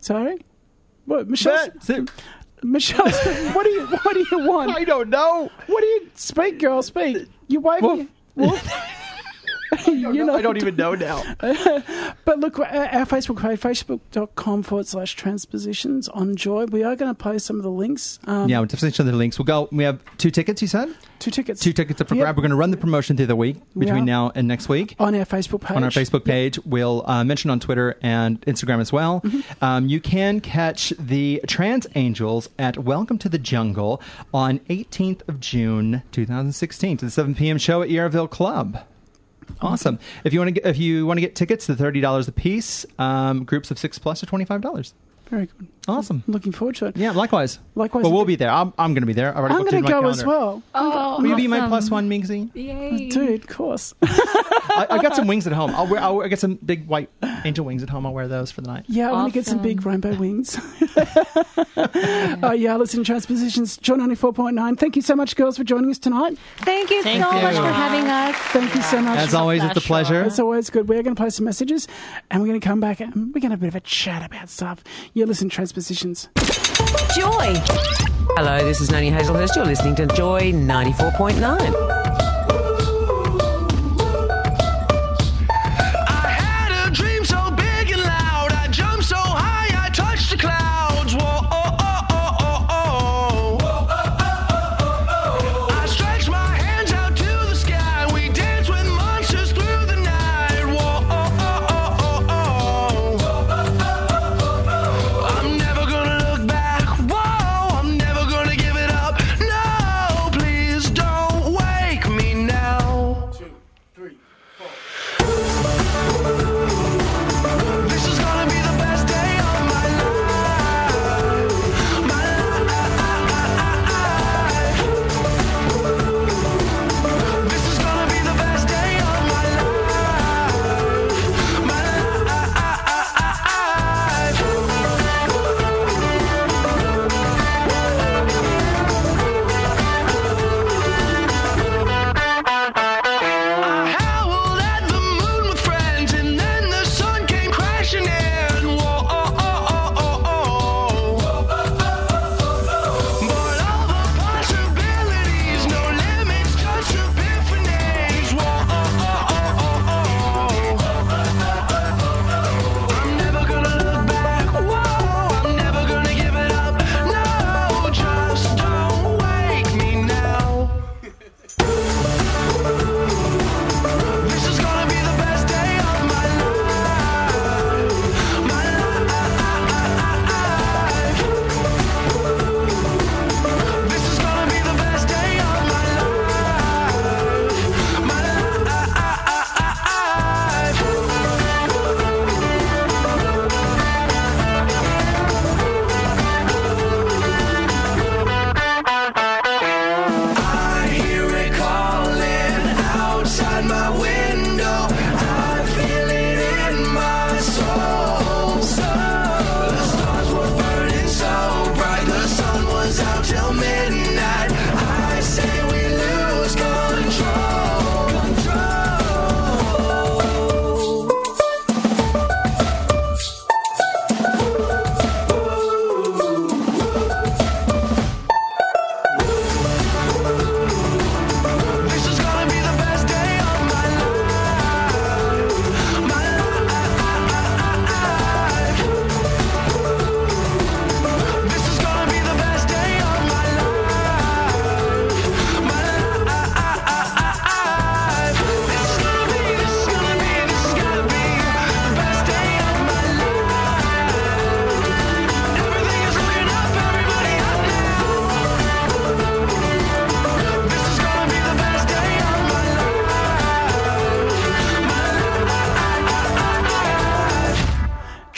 Sorry. 0.00 0.36
What, 1.06 1.28
Michelle? 1.28 1.68
Michelle, 2.62 3.10
what 3.52 3.64
do 3.64 3.70
you 3.70 3.86
what 3.86 4.14
do 4.14 4.26
you 4.30 4.38
want? 4.46 4.70
I 4.70 4.84
don't 4.84 5.08
know. 5.08 5.50
What 5.66 5.80
do 5.80 5.86
you 5.86 6.10
speak, 6.14 6.58
girl? 6.58 6.82
Speak. 6.82 7.16
You. 7.16 8.08
Woof. 8.36 8.72
you 9.86 10.24
know, 10.24 10.34
I 10.34 10.42
don't 10.42 10.56
even 10.56 10.76
know 10.76 10.94
now. 10.94 11.22
But 12.24 12.38
look, 12.38 12.58
our 12.58 12.66
our 12.66 13.06
Facebook 13.06 13.40
page, 13.40 13.60
facebook.com 13.60 14.62
forward 14.62 14.86
slash 14.86 15.14
transpositions 15.16 16.08
on 16.08 16.36
Joy. 16.36 16.66
We 16.66 16.84
are 16.84 16.94
going 16.96 17.10
to 17.12 17.14
post 17.20 17.46
some 17.46 17.56
of 17.56 17.62
the 17.62 17.70
links. 17.70 18.18
Um, 18.24 18.48
yeah, 18.48 18.58
we'll 18.58 18.66
definitely 18.66 18.92
show 18.94 19.02
the 19.04 19.12
links. 19.12 19.38
We'll 19.38 19.46
go. 19.46 19.68
We 19.72 19.84
have 19.84 20.00
two 20.18 20.30
tickets. 20.30 20.62
You 20.62 20.68
said 20.68 20.94
Two 21.18 21.30
tickets. 21.30 21.60
two 21.60 21.72
tickets 21.72 22.00
up 22.00 22.08
for 22.08 22.14
Yep. 22.14 22.22
grab. 22.22 22.36
We're 22.36 22.42
going 22.42 22.50
to 22.50 22.56
run 22.56 22.70
the 22.70 22.76
promotion 22.76 23.16
through 23.16 23.26
the 23.26 23.36
week 23.36 23.56
between 23.76 24.02
are. 24.02 24.06
now 24.06 24.32
and 24.34 24.46
next 24.48 24.68
week. 24.68 24.94
On 24.98 25.14
our 25.14 25.24
Facebook 25.24 25.60
page. 25.62 25.76
on 25.76 25.84
our 25.84 25.90
Facebook 25.90 26.24
page. 26.24 26.58
We'll 26.64 27.04
uh, 27.06 27.24
mention 27.24 27.50
on 27.50 27.58
Twitter 27.60 27.96
and 28.02 28.40
Instagram 28.42 28.80
as 28.80 28.92
well. 28.92 29.20
Mm-hmm. 29.22 29.64
Um, 29.64 29.88
you 29.88 30.00
can 30.00 30.40
catch 30.40 30.90
the 30.98 31.40
Trans 31.46 31.86
Angels 31.94 32.48
at 32.58 32.78
Welcome 32.78 33.18
to 33.18 33.28
the 33.28 33.38
Jungle 33.38 34.00
on 34.32 34.60
18th 34.70 35.26
of 35.28 35.40
June 35.40 36.02
2016 36.12 36.98
to 36.98 37.04
the 37.06 37.10
7 37.10 37.34
p.m. 37.34 37.58
show 37.58 37.82
at 37.82 37.88
Yarraville 37.88 38.30
Club. 38.30 38.78
Awesome. 39.60 39.98
If 40.24 40.32
you 40.32 40.40
want 40.40 40.48
to 40.48 40.52
get 40.52 40.66
if 40.66 40.78
you 40.78 41.06
want 41.06 41.18
to 41.18 41.22
get 41.22 41.34
tickets, 41.34 41.66
they're 41.66 41.76
thirty 41.76 42.00
dollars 42.00 42.28
a 42.28 42.32
piece. 42.32 42.86
Um, 42.98 43.44
groups 43.44 43.70
of 43.70 43.78
six 43.78 43.98
plus 43.98 44.22
are 44.22 44.26
twenty 44.26 44.44
five 44.44 44.60
dollars. 44.60 44.94
Very 45.30 45.46
good. 45.46 45.68
Awesome. 45.86 46.22
Looking 46.26 46.52
forward 46.52 46.74
to 46.76 46.86
it. 46.86 46.96
Yeah, 46.96 47.12
likewise. 47.12 47.58
Likewise. 47.74 48.02
Well, 48.02 48.12
we'll 48.12 48.24
be 48.24 48.36
there. 48.36 48.50
I'm, 48.50 48.72
I'm 48.78 48.94
going 48.94 49.02
to 49.02 49.06
be 49.06 49.12
there. 49.12 49.32
I 49.34 49.38
already 49.38 49.54
I'm 49.54 49.60
going 49.62 49.72
to 49.76 49.80
my 49.82 49.88
go 49.88 50.08
as 50.08 50.22
calendar. 50.22 50.26
well. 50.26 50.62
Oh, 50.74 51.20
Will 51.22 51.28
you 51.30 51.36
be 51.36 51.46
my 51.46 51.58
awesome. 51.58 51.68
plus 51.70 51.90
one, 51.90 52.08
Megsy? 52.08 52.50
Yay. 52.54 53.08
Dude, 53.08 53.42
of 53.42 53.48
course. 53.48 53.94
I, 54.02 54.86
I 54.90 55.02
got 55.02 55.16
some 55.16 55.26
wings 55.26 55.46
at 55.46 55.52
home. 55.52 55.70
I'll 55.74 55.86
wear. 55.86 56.00
I'll, 56.00 56.20
I 56.20 56.28
got 56.28 56.38
some 56.38 56.56
big 56.56 56.86
white 56.86 57.10
angel 57.44 57.64
wings 57.64 57.82
at 57.82 57.88
home. 57.90 58.06
I'll 58.06 58.12
wear 58.12 58.28
those 58.28 58.50
for 58.50 58.60
the 58.60 58.68
night. 58.68 58.84
Yeah, 58.88 59.08
I 59.08 59.12
want 59.12 59.32
to 59.32 59.38
get 59.38 59.46
some 59.46 59.62
big 59.62 59.84
rainbow 59.86 60.14
wings. 60.18 60.58
oh, 61.76 62.52
yeah, 62.52 62.76
listen, 62.76 63.00
to 63.00 63.04
Transpositions, 63.04 63.76
Joy 63.78 63.96
94.9. 63.96 64.78
Thank 64.78 64.96
you 64.96 65.02
so 65.02 65.14
much, 65.16 65.36
girls, 65.36 65.56
for 65.56 65.64
joining 65.64 65.90
us 65.90 65.98
tonight. 65.98 66.36
Thank 66.58 66.90
you 66.90 67.02
Thank 67.02 67.24
so 67.24 67.34
you. 67.36 67.42
much 67.42 67.54
for 67.56 67.72
having 67.72 68.06
us. 68.06 68.36
Thank 68.52 68.74
you 68.74 68.82
so 68.82 69.00
much. 69.00 69.18
As 69.18 69.34
always, 69.34 69.62
it's 69.62 69.76
a 69.76 69.80
pleasure. 69.80 70.22
It's 70.22 70.38
always 70.38 70.70
good. 70.70 70.88
We're 70.88 71.02
going 71.02 71.14
to 71.16 71.20
play 71.20 71.30
some 71.30 71.44
messages 71.44 71.88
and 72.30 72.40
we're 72.42 72.48
going 72.48 72.60
to 72.60 72.66
come 72.66 72.80
back 72.80 73.00
and 73.00 73.14
we're 73.34 73.40
going 73.40 73.42
to 73.42 73.50
have 73.50 73.60
a 73.60 73.62
bit 73.62 73.68
of 73.68 73.76
a 73.76 73.80
chat 73.80 74.24
about 74.24 74.48
stuff. 74.48 74.82
You 75.14 75.19
listen, 75.26 75.48
Transpositions. 75.48 76.28
Joy. 77.14 77.54
Hello, 78.36 78.64
this 78.64 78.80
is 78.80 78.90
Nani 78.90 79.10
Hazelhurst. 79.10 79.56
You're 79.56 79.64
listening 79.64 79.94
to 79.96 80.06
Joy 80.06 80.52
94.9. 80.52 82.29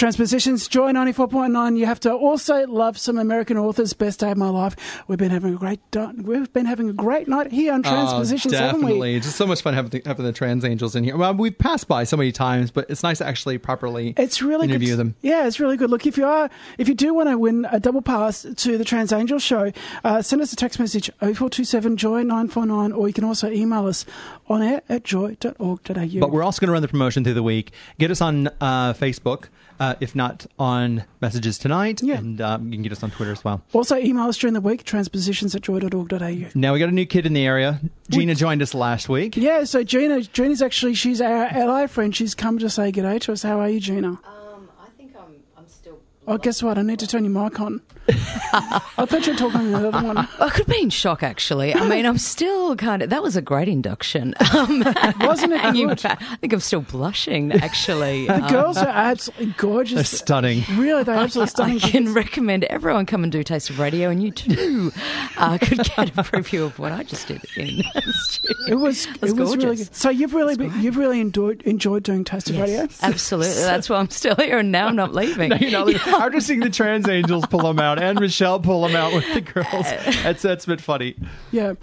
Transpositions, 0.03 0.67
Joy 0.67 0.91
94.9. 0.91 1.79
You 1.79 1.87
have 1.87 2.01
to 2.01 2.13
also 2.13 2.67
love 2.67 2.99
some 2.99 3.19
American 3.19 3.57
Authors. 3.57 3.93
Best 3.93 4.19
day 4.19 4.33
of 4.33 4.37
my 4.37 4.49
life. 4.49 4.75
We've 5.07 5.17
been 5.17 5.31
having 5.31 5.55
a 5.55 5.57
great 5.57 5.79
we've 6.17 6.53
been 6.53 6.67
having 6.67 6.89
a 6.89 6.93
great 6.93 7.29
night 7.29 7.53
here 7.53 7.73
on 7.73 7.85
Transpositions, 7.85 8.53
oh, 8.53 8.57
haven't 8.57 8.81
we? 8.81 8.87
definitely. 8.87 9.15
It's 9.15 9.27
just 9.27 9.39
so 9.39 9.47
much 9.47 9.63
fun 9.63 9.75
having 9.75 9.91
the, 9.91 10.03
having 10.05 10.25
the 10.25 10.33
trans 10.33 10.65
angels 10.65 10.97
in 10.97 11.05
here. 11.05 11.17
Well, 11.17 11.35
we've 11.35 11.57
passed 11.57 11.87
by 11.87 12.03
so 12.03 12.17
many 12.17 12.33
times, 12.33 12.73
but 12.73 12.91
it's 12.91 13.05
nice 13.05 13.19
to 13.19 13.27
actually 13.29 13.59
properly 13.59 14.13
It's 14.17 14.43
really 14.43 14.67
interview 14.67 14.89
good. 14.89 14.97
them. 14.97 15.15
Yeah, 15.23 15.47
it's 15.47 15.61
really 15.61 15.77
good. 15.77 15.89
Look, 15.89 16.05
if 16.05 16.19
you 16.19 16.27
are, 16.27 16.51
if 16.79 16.89
you 16.89 16.97
do 16.97 17.15
want 17.15 17.29
to 17.29 17.39
win 17.39 17.65
a 17.71 17.79
double 17.79 18.03
pass 18.03 18.43
to 18.43 18.77
the 18.77 18.85
Trans 18.85 19.13
Angel 19.13 19.39
show, 19.39 19.71
uh, 20.03 20.21
send 20.21 20.43
us 20.43 20.53
a 20.53 20.57
text 20.57 20.81
message 20.81 21.13
0427 21.21 21.97
joy 21.97 22.23
949, 22.25 22.91
or 22.91 23.07
you 23.07 23.15
can 23.15 23.23
also 23.23 23.49
email 23.49 23.87
us 23.87 24.05
on 24.49 24.63
air 24.63 24.83
at 24.89 25.05
joy.org.au. 25.05 26.19
But 26.19 26.33
we're 26.33 26.43
also 26.43 26.59
going 26.59 26.71
to 26.71 26.73
run 26.73 26.83
the 26.83 26.89
promotion 26.89 27.23
through 27.23 27.35
the 27.35 27.43
week. 27.45 27.71
Get 28.01 28.11
us 28.11 28.21
on 28.21 28.49
uh, 28.61 28.95
Facebook, 28.95 29.45
uh, 29.83 29.97
if 29.99 30.15
not 30.15 30.47
on 30.61 31.05
messages 31.21 31.59
tonight, 31.59 32.03
and 32.03 32.41
um, 32.41 32.67
you 32.67 32.75
can 32.75 32.83
get 32.83 32.93
us 32.93 33.03
on 33.03 33.11
Twitter 33.11 33.33
as 33.33 33.43
well. 33.43 33.63
also 33.73 33.97
email 33.97 34.29
us 34.29 34.39
during 34.39 34.55
the 34.55 34.61
week, 34.61 34.85
transpositions 34.85 35.57
at 35.57 35.63
joy.org.au. 35.63 36.51
Now 36.55 36.73
we 36.73 36.79
got 36.79 36.89
a 36.89 36.93
new 36.93 37.05
kid 37.05 37.27
in 37.27 37.33
the 37.33 37.45
area. 37.45 37.81
Gina 38.09 38.37
joined 38.37 38.63
us 38.63 38.75
last 38.75 39.09
week. 39.09 39.37
Yeah, 39.37 39.65
so 39.65 39.83
Gina, 39.83 40.23
Gina's 40.23 40.63
actually 40.63 40.95
she's 40.95 41.21
our 41.21 41.47
ally 41.47 41.89
friend. 41.89 42.15
She's 42.15 42.33
come 42.33 42.61
to 42.61 42.71
say 42.71 42.93
good 42.93 43.03
day 43.03 43.19
to 43.21 43.33
us. 43.33 43.43
How 43.43 43.59
are 43.59 43.69
you, 43.69 43.81
Gina? 43.81 44.11
Um, 44.11 44.71
I 44.81 44.89
think 44.97 45.17
I'm, 45.17 45.43
I'm 45.59 45.67
still. 45.67 45.99
Oh, 46.25 46.39
guess 46.39 46.63
what? 46.63 46.79
I 46.79 46.83
need 46.83 47.01
to 47.01 47.07
turn 47.07 47.25
your 47.25 47.33
mic 47.43 47.59
on. 47.59 47.81
I 48.09 48.81
thought 49.07 49.27
you 49.27 49.33
were 49.33 49.39
talking 49.39 49.61
on 49.61 49.73
the 49.73 49.89
other 49.89 50.07
one. 50.07 50.19
I 50.19 50.51
could 50.51 50.67
be 50.67 50.81
in 50.81 50.91
shock, 50.91 51.23
actually. 51.23 51.75
I 51.75 51.89
mean, 51.89 52.07
I'm 52.07 52.19
still 52.19 52.77
kind 52.77 53.03
of. 53.03 53.11
That 53.11 53.23
was 53.25 53.37
a 53.37 53.43
great 53.43 53.69
induction, 53.69 54.35
um, 54.55 54.85
wasn't 55.21 55.53
it? 55.55 55.75
You, 55.75 55.89
good? 55.89 56.05
I 56.07 56.15
think 56.37 56.53
I'm 56.53 56.61
still 56.61 56.83
blushing. 56.83 57.53
Actually, 57.53 58.27
The 58.27 58.35
Um, 58.45 58.51
girls 58.51 58.77
are 58.77 58.87
absolutely 58.89 59.55
gorgeous. 59.57 59.95
They're 59.97 60.05
stunning. 60.19 60.63
Really, 60.77 61.03
they're 61.03 61.17
absolutely 61.17 61.51
stunning. 61.51 61.77
I 61.77 61.79
stunning. 61.79 62.05
can 62.07 62.15
recommend 62.15 62.65
everyone 62.65 63.07
come 63.07 63.25
and 63.25 63.33
do 63.33 63.43
Taste 63.43 63.71
of 63.71 63.79
Radio, 63.81 64.09
and 64.11 64.23
you 64.23 64.31
too 64.31 64.93
uh, 65.39 65.59
could 65.59 65.79
get 65.79 66.11
a 66.11 66.23
preview 66.23 66.65
of 66.67 66.79
what 66.79 66.93
I 66.93 67.03
just 67.03 67.27
did 67.29 67.43
in 67.57 67.79
the 67.79 68.13
studio. 68.15 68.57
It 68.69 68.75
was 68.77 69.07
It 69.07 69.17
it 69.23 69.37
was 69.37 69.57
really 69.57 69.77
good. 69.77 69.95
So 69.95 70.09
you've 70.11 70.35
really 70.35 70.57
been, 70.57 70.73
you've 70.81 70.97
really 70.97 71.21
enjoyed 71.21 71.63
enjoyed 71.63 72.03
doing 72.05 72.25
Taste 72.25 72.51
of 72.51 72.59
Radio. 72.59 72.87
Absolutely, 73.03 73.63
that's 73.63 73.89
why 73.91 73.97
I'm 73.99 74.11
still 74.11 74.37
here, 74.37 74.59
and 74.59 74.71
now 74.71 74.87
I'm 74.87 74.97
not 74.97 75.13
leaving. 75.15 75.49
No, 75.51 75.57
you're 75.57 75.71
not 75.73 75.87
leaving. 75.87 76.12
After 76.13 76.41
seeing 76.41 76.61
the 76.61 76.71
trans 76.71 77.09
angels 77.09 77.47
pull 77.47 77.61
them 77.61 77.79
out 77.79 78.01
and 78.03 78.21
Michelle 78.21 78.61
pull 78.61 78.83
them 78.87 78.95
out 78.97 79.13
with 79.13 79.33
the 79.35 79.41
girls, 79.41 79.67
that's 80.23 80.43
that's 80.43 80.67
been 80.67 80.79
funny. 80.79 81.17
Yeah. 81.51 81.75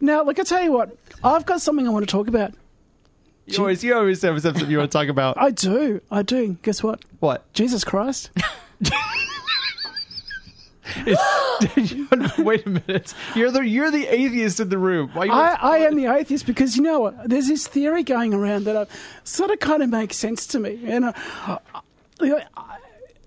Now, 0.00 0.22
look, 0.22 0.38
I 0.38 0.42
tell 0.44 0.62
you 0.62 0.72
what, 0.72 0.96
I've 1.24 1.46
got 1.46 1.60
something 1.60 1.86
I 1.86 1.90
want 1.90 2.06
to 2.08 2.10
talk 2.10 2.28
about. 2.28 2.52
You 3.46 3.58
always, 3.60 3.82
you 3.82 3.94
always 3.96 4.20
have 4.22 4.40
something 4.42 4.70
you 4.70 4.78
want 4.78 4.92
to 4.92 4.98
talk 4.98 5.08
about. 5.08 5.38
I 5.38 5.50
do, 5.50 6.00
I 6.10 6.22
do. 6.22 6.58
Guess 6.62 6.82
what? 6.82 7.00
What? 7.20 7.50
Jesus 7.54 7.82
Christ. 7.82 8.30
It's- 11.06 12.38
wait 12.38 12.66
a 12.66 12.70
minute. 12.70 13.14
You're 13.34 13.50
the 13.50 13.60
you're 13.66 13.90
the 13.90 14.06
atheist 14.06 14.58
in 14.60 14.68
the 14.70 14.78
room. 14.78 15.10
Why 15.12 15.26
you 15.26 15.32
I, 15.32 15.56
I 15.60 15.78
am 15.78 15.96
the 15.96 16.06
atheist 16.06 16.46
because 16.46 16.76
you 16.76 16.82
know 16.82 17.00
what? 17.00 17.28
There's 17.28 17.46
this 17.48 17.66
theory 17.66 18.02
going 18.02 18.32
around 18.32 18.64
that 18.64 18.76
uh, 18.76 18.86
sort 19.24 19.50
of 19.50 19.60
kind 19.60 19.82
of 19.82 19.90
makes 19.90 20.16
sense 20.16 20.46
to 20.48 20.58
me. 20.58 20.80
And 20.86 21.04
uh, 21.06 21.12
uh, 21.46 21.58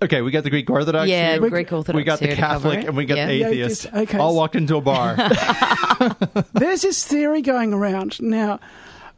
Okay, 0.02 0.20
we 0.20 0.30
got 0.32 0.42
the 0.44 0.50
Greek 0.50 0.68
Orthodox. 0.68 1.08
Yeah, 1.08 1.38
here. 1.38 1.48
Greek 1.48 1.72
Orthodox 1.72 1.94
We 1.96 2.02
got 2.02 2.18
the 2.18 2.26
here 2.26 2.34
to 2.34 2.40
Catholic, 2.40 2.84
and 2.86 2.96
we 2.96 3.04
got 3.04 3.16
Yeah. 3.18 3.26
the 3.28 3.38
The 3.42 3.48
atheist. 3.48 3.86
atheist, 3.86 4.10
okay. 4.10 4.18
All 4.18 4.34
walked 4.34 4.56
into 4.56 4.76
a 4.76 4.80
bar. 4.80 5.14
there's 6.54 6.82
this 6.82 7.04
theory 7.06 7.40
going 7.42 7.72
around 7.72 8.20
now. 8.20 8.58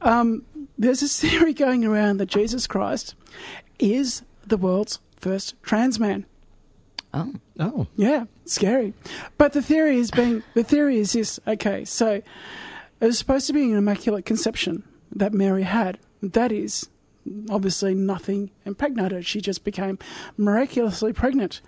Um, 0.03 0.45
there's 0.77 1.01
this 1.01 1.19
theory 1.19 1.55
going 1.55 1.85
around 1.85 2.19
that 2.19 2.27
Jesus 2.27 2.67
Christ 2.67 3.15
is 3.79 4.23
the 4.47 4.59
world's 4.59 4.99
first 5.17 5.55
trans 5.63 5.99
man. 5.99 6.27
Oh, 7.15 7.33
oh, 7.61 7.87
Yeah, 7.97 8.25
scary. 8.45 8.93
But 9.39 9.53
the 9.55 9.63
theory 9.63 9.97
is 9.99 10.11
being 10.11 10.43
the 10.55 10.65
theory 10.65 10.99
is 10.99 11.13
this. 11.13 11.41
Okay, 11.47 11.85
so 11.85 12.15
it 12.15 12.25
was 13.07 13.19
supposed 13.19 13.47
to 13.47 13.53
be 13.53 13.71
an 13.71 13.79
immaculate 13.79 14.27
conception 14.27 14.83
that 15.15 15.33
Mary 15.33 15.63
had. 15.63 15.99
That 16.23 16.51
is 16.53 16.89
obviously 17.51 17.95
nothing 17.95 18.51
impregnated. 18.65 19.27
She 19.27 19.41
just 19.41 19.65
became 19.65 19.99
miraculously 20.37 21.13
pregnant. 21.13 21.61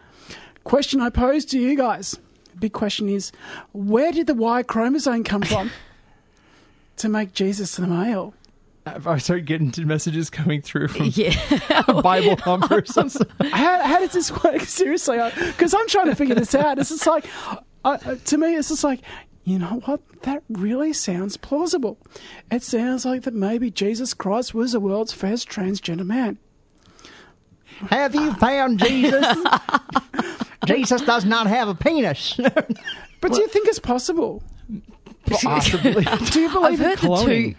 Question 0.64 1.01
I 1.01 1.11
pose 1.11 1.45
to 1.47 1.59
you 1.59 1.77
guys. 1.77 2.19
Big 2.59 2.73
question 2.73 3.09
is, 3.09 3.33
where 3.73 4.12
did 4.12 4.27
the 4.27 4.35
Y 4.35 4.62
chromosome 4.62 5.25
come 5.25 5.42
from 5.42 5.71
to 6.97 7.09
make 7.09 7.33
Jesus 7.33 7.77
the 7.77 7.87
male? 7.87 8.35
I 8.87 9.19
started 9.19 9.47
getting 9.47 9.73
to 9.73 9.85
messages 9.85 10.31
coming 10.31 10.62
through 10.62 10.88
from 10.88 11.11
yeah. 11.12 11.35
Bible 12.03 12.37
thumpers. 12.37 12.95
how, 13.40 13.83
how 13.83 13.99
does 13.99 14.12
this 14.12 14.31
work? 14.45 14.61
Seriously, 14.61 15.19
because 15.35 15.75
I'm 15.75 15.88
trying 15.88 16.07
to 16.07 16.14
figure 16.14 16.37
this 16.37 16.55
out. 16.55 16.79
It's 16.79 16.90
just 16.90 17.07
like, 17.07 17.27
uh, 17.85 17.97
to 17.97 18.38
me, 18.38 18.55
it's 18.55 18.69
just 18.69 18.85
like, 18.85 19.01
you 19.46 19.61
know 19.61 19.80
what? 19.85 20.00
That 20.22 20.42
really 20.48 20.92
sounds 20.92 21.37
plausible. 21.37 21.98
It 22.50 22.64
sounds 22.64 23.04
like 23.04 23.22
that 23.22 23.32
maybe 23.32 23.70
Jesus 23.70 24.12
Christ 24.12 24.54
was 24.54 24.72
the 24.72 24.80
world's 24.80 25.12
first 25.12 25.48
transgender 25.48 26.04
man. 26.04 26.38
Have 27.88 28.14
you 28.16 28.35
found 28.35 28.80
Jesus? 28.80 29.24
Jesus 30.66 31.00
does 31.02 31.24
not 31.24 31.46
have 31.46 31.68
a 31.68 31.74
penis. 31.74 32.38
But 33.22 33.32
do 33.32 33.40
you 33.40 33.48
think 33.48 33.66
it's 33.66 33.78
possible? 33.78 34.42
Possibly. 35.24 36.04
Do 36.30 36.40
you 36.40 36.50
believe 36.50 36.64
I've 36.64 36.80
in 36.80 36.87
heard 36.87 36.98
the 36.98 37.24
two 37.24 37.54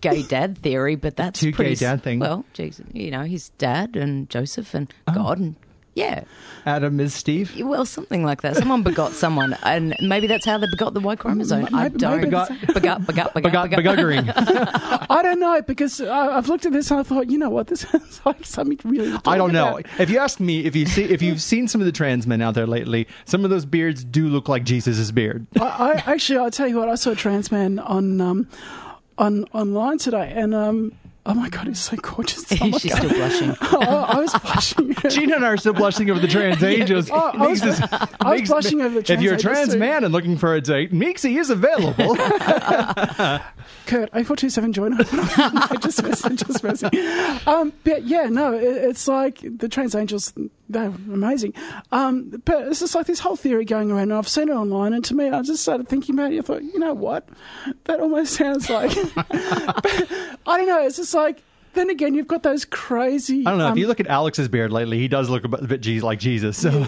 gay 0.00 0.22
dad 0.24 0.58
theory, 0.58 0.96
but 0.96 1.16
that's 1.16 1.40
Two 1.40 1.52
pretty 1.52 1.76
gay 1.76 1.86
dad 1.86 2.02
thing. 2.02 2.18
Well, 2.18 2.44
Jesus, 2.52 2.84
you 2.92 3.12
know, 3.12 3.22
his 3.22 3.50
dad 3.50 3.96
and 3.96 4.28
Joseph 4.28 4.74
and 4.74 4.92
Oh. 5.06 5.14
God 5.14 5.38
and 5.38 5.54
yeah, 5.96 6.22
Adam 6.66 7.00
is 7.00 7.12
Steve. 7.14 7.58
well, 7.60 7.84
something 7.84 8.22
like 8.24 8.42
that. 8.42 8.54
Someone 8.56 8.82
begot 8.84 9.12
someone, 9.12 9.56
and 9.64 9.96
maybe 10.00 10.26
that's 10.28 10.44
how 10.44 10.58
they 10.58 10.66
begot 10.70 10.94
the 10.94 11.00
Y 11.00 11.16
chromosome. 11.16 11.66
I 11.74 11.84
Maybe- 11.84 11.98
don't 11.98 12.10
maybe 12.18 12.24
begot, 12.26 12.48
that's- 12.50 12.66
begot, 12.74 13.06
begot, 13.06 13.34
begot, 13.34 13.70
Begot, 13.70 13.70
beguggering. 13.70 14.32
I 15.10 15.22
don't 15.22 15.40
know 15.40 15.60
because 15.62 16.00
I, 16.00 16.36
I've 16.36 16.48
looked 16.48 16.66
at 16.66 16.72
this 16.72 16.90
and 16.90 17.00
I 17.00 17.02
thought, 17.02 17.30
you 17.30 17.38
know 17.38 17.48
what? 17.50 17.66
This 17.68 17.80
sounds 17.90 18.20
like 18.24 18.44
something 18.44 18.78
really. 18.84 19.10
to 19.10 19.20
I 19.26 19.36
don't 19.38 19.50
talk 19.50 19.52
know. 19.54 19.78
about. 19.78 20.00
If 20.00 20.10
you 20.10 20.18
ask 20.18 20.38
me, 20.38 20.64
if 20.66 20.76
you 20.76 20.86
see, 20.86 21.04
if 21.04 21.22
you've 21.22 21.40
seen 21.42 21.66
some 21.66 21.80
of 21.80 21.86
the 21.86 21.92
trans 21.92 22.26
men 22.26 22.42
out 22.42 22.54
there 22.54 22.66
lately, 22.66 23.08
some 23.24 23.42
of 23.44 23.50
those 23.50 23.64
beards 23.64 24.04
do 24.04 24.28
look 24.28 24.48
like 24.48 24.64
Jesus' 24.64 25.10
beard. 25.10 25.46
I, 25.60 25.64
I 26.06 26.12
actually, 26.12 26.38
I'll 26.38 26.50
tell 26.50 26.68
you 26.68 26.76
what. 26.78 26.88
I 26.88 26.94
saw 26.96 27.12
a 27.12 27.16
trans 27.16 27.50
man 27.50 27.78
on 27.78 28.20
um, 28.20 28.48
on 29.18 29.44
online 29.54 29.96
today, 29.98 30.30
and 30.34 30.54
um, 30.54 30.92
oh 31.26 31.34
my 31.34 31.48
god, 31.50 31.66
he's 31.66 31.78
so 31.80 31.96
gorgeous. 31.96 32.44
Oh 32.60 32.78
She's 32.78 32.90
God. 32.92 32.98
still 32.98 33.10
blushing. 33.10 33.56
Oh, 33.62 33.80
I 34.08 34.20
was 34.20 34.32
blushing. 34.38 34.94
Gina 35.10 35.36
and 35.36 35.44
I 35.44 35.48
are 35.48 35.56
still 35.56 35.72
blushing 35.74 36.10
over 36.10 36.18
the 36.20 36.28
trans 36.28 36.62
angels. 36.62 37.10
Oh, 37.10 37.16
I 37.34 37.46
was- 37.48 37.62
is- 37.62 37.80
I 37.82 38.30
was 38.30 38.38
Meeks- 38.40 38.48
blushing 38.50 38.80
over 38.80 38.94
the 38.94 39.02
trans 39.02 39.20
If 39.20 39.24
you're 39.24 39.34
a 39.34 39.38
trans 39.38 39.72
too. 39.74 39.78
man 39.78 40.04
and 40.04 40.12
looking 40.12 40.38
for 40.38 40.54
a 40.54 40.60
date, 40.60 40.92
Megsy 40.92 41.38
is 41.38 41.50
available. 41.50 42.16
Kurt, 43.86 44.08
A 44.12 44.24
four 44.24 44.36
two 44.36 44.50
seven 44.50 44.72
join. 44.72 44.96
just 45.80 46.02
messing, 46.02 46.36
just 46.36 46.62
messing. 46.62 46.90
Um, 47.46 47.72
but 47.84 48.04
yeah, 48.04 48.24
no, 48.24 48.52
it, 48.52 48.62
it's 48.64 49.06
like 49.08 49.40
the 49.42 49.68
trans 49.68 49.94
angels. 49.94 50.32
They're 50.68 50.86
amazing. 50.86 51.54
Um, 51.92 52.42
but 52.44 52.68
it's 52.68 52.80
just 52.80 52.94
like 52.94 53.06
this 53.06 53.20
whole 53.20 53.36
theory 53.36 53.64
going 53.64 53.90
around. 53.90 54.10
And 54.10 54.14
I've 54.14 54.28
seen 54.28 54.48
it 54.48 54.54
online, 54.54 54.92
and 54.92 55.04
to 55.04 55.14
me, 55.14 55.28
I 55.28 55.42
just 55.42 55.62
started 55.62 55.88
thinking 55.88 56.14
about 56.16 56.32
it. 56.32 56.38
I 56.38 56.42
thought, 56.42 56.62
you 56.62 56.78
know 56.78 56.94
what? 56.94 57.28
That 57.84 58.00
almost 58.00 58.34
sounds 58.34 58.68
like. 58.68 58.90
but 59.14 59.28
I 59.30 60.56
don't 60.56 60.66
know. 60.66 60.84
It's 60.84 60.96
just 60.96 61.14
like. 61.14 61.42
Then 61.74 61.90
again, 61.90 62.14
you've 62.14 62.26
got 62.26 62.42
those 62.42 62.64
crazy. 62.64 63.42
I 63.44 63.50
don't 63.50 63.58
know. 63.58 63.66
um, 63.66 63.72
if 63.72 63.78
you 63.78 63.86
look 63.86 64.00
at 64.00 64.06
Alex's 64.06 64.48
beard 64.48 64.72
lately, 64.72 64.98
he 64.98 65.08
does 65.08 65.28
look 65.28 65.44
a 65.44 65.48
bit 65.48 65.82
Je- 65.82 66.00
like 66.00 66.18
Jesus. 66.18 66.56
So 66.56 66.86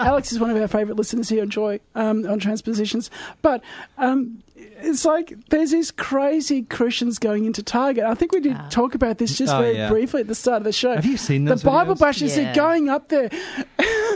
Alex 0.00 0.32
is 0.32 0.38
one 0.38 0.50
of 0.50 0.56
our 0.58 0.68
favourite 0.68 0.98
listeners 0.98 1.30
here 1.30 1.40
on 1.40 1.48
Joy 1.48 1.80
um, 1.94 2.26
on 2.26 2.38
Transpositions. 2.38 3.10
But 3.40 3.62
um, 3.96 4.42
it's 4.84 5.04
like 5.04 5.34
there's 5.50 5.70
these 5.70 5.90
crazy 5.90 6.62
Christians 6.62 7.18
going 7.18 7.44
into 7.44 7.62
Target. 7.62 8.04
I 8.04 8.14
think 8.14 8.32
we 8.32 8.40
did 8.40 8.56
talk 8.70 8.94
about 8.94 9.18
this 9.18 9.36
just 9.38 9.52
Oh, 9.52 9.58
very 9.60 9.76
yeah. 9.76 9.88
briefly 9.88 10.20
at 10.22 10.26
the 10.28 10.34
start 10.34 10.58
of 10.58 10.64
the 10.64 10.72
show. 10.72 10.94
Have 10.94 11.04
you 11.06 11.16
seen 11.16 11.44
the 11.44 11.56
Bible 11.56 11.94
videos? 11.94 11.98
bashers? 11.98 12.36
Yeah. 12.36 12.44
They're 12.44 12.54
going 12.54 12.88
up 12.88 13.08
there. 13.08 13.30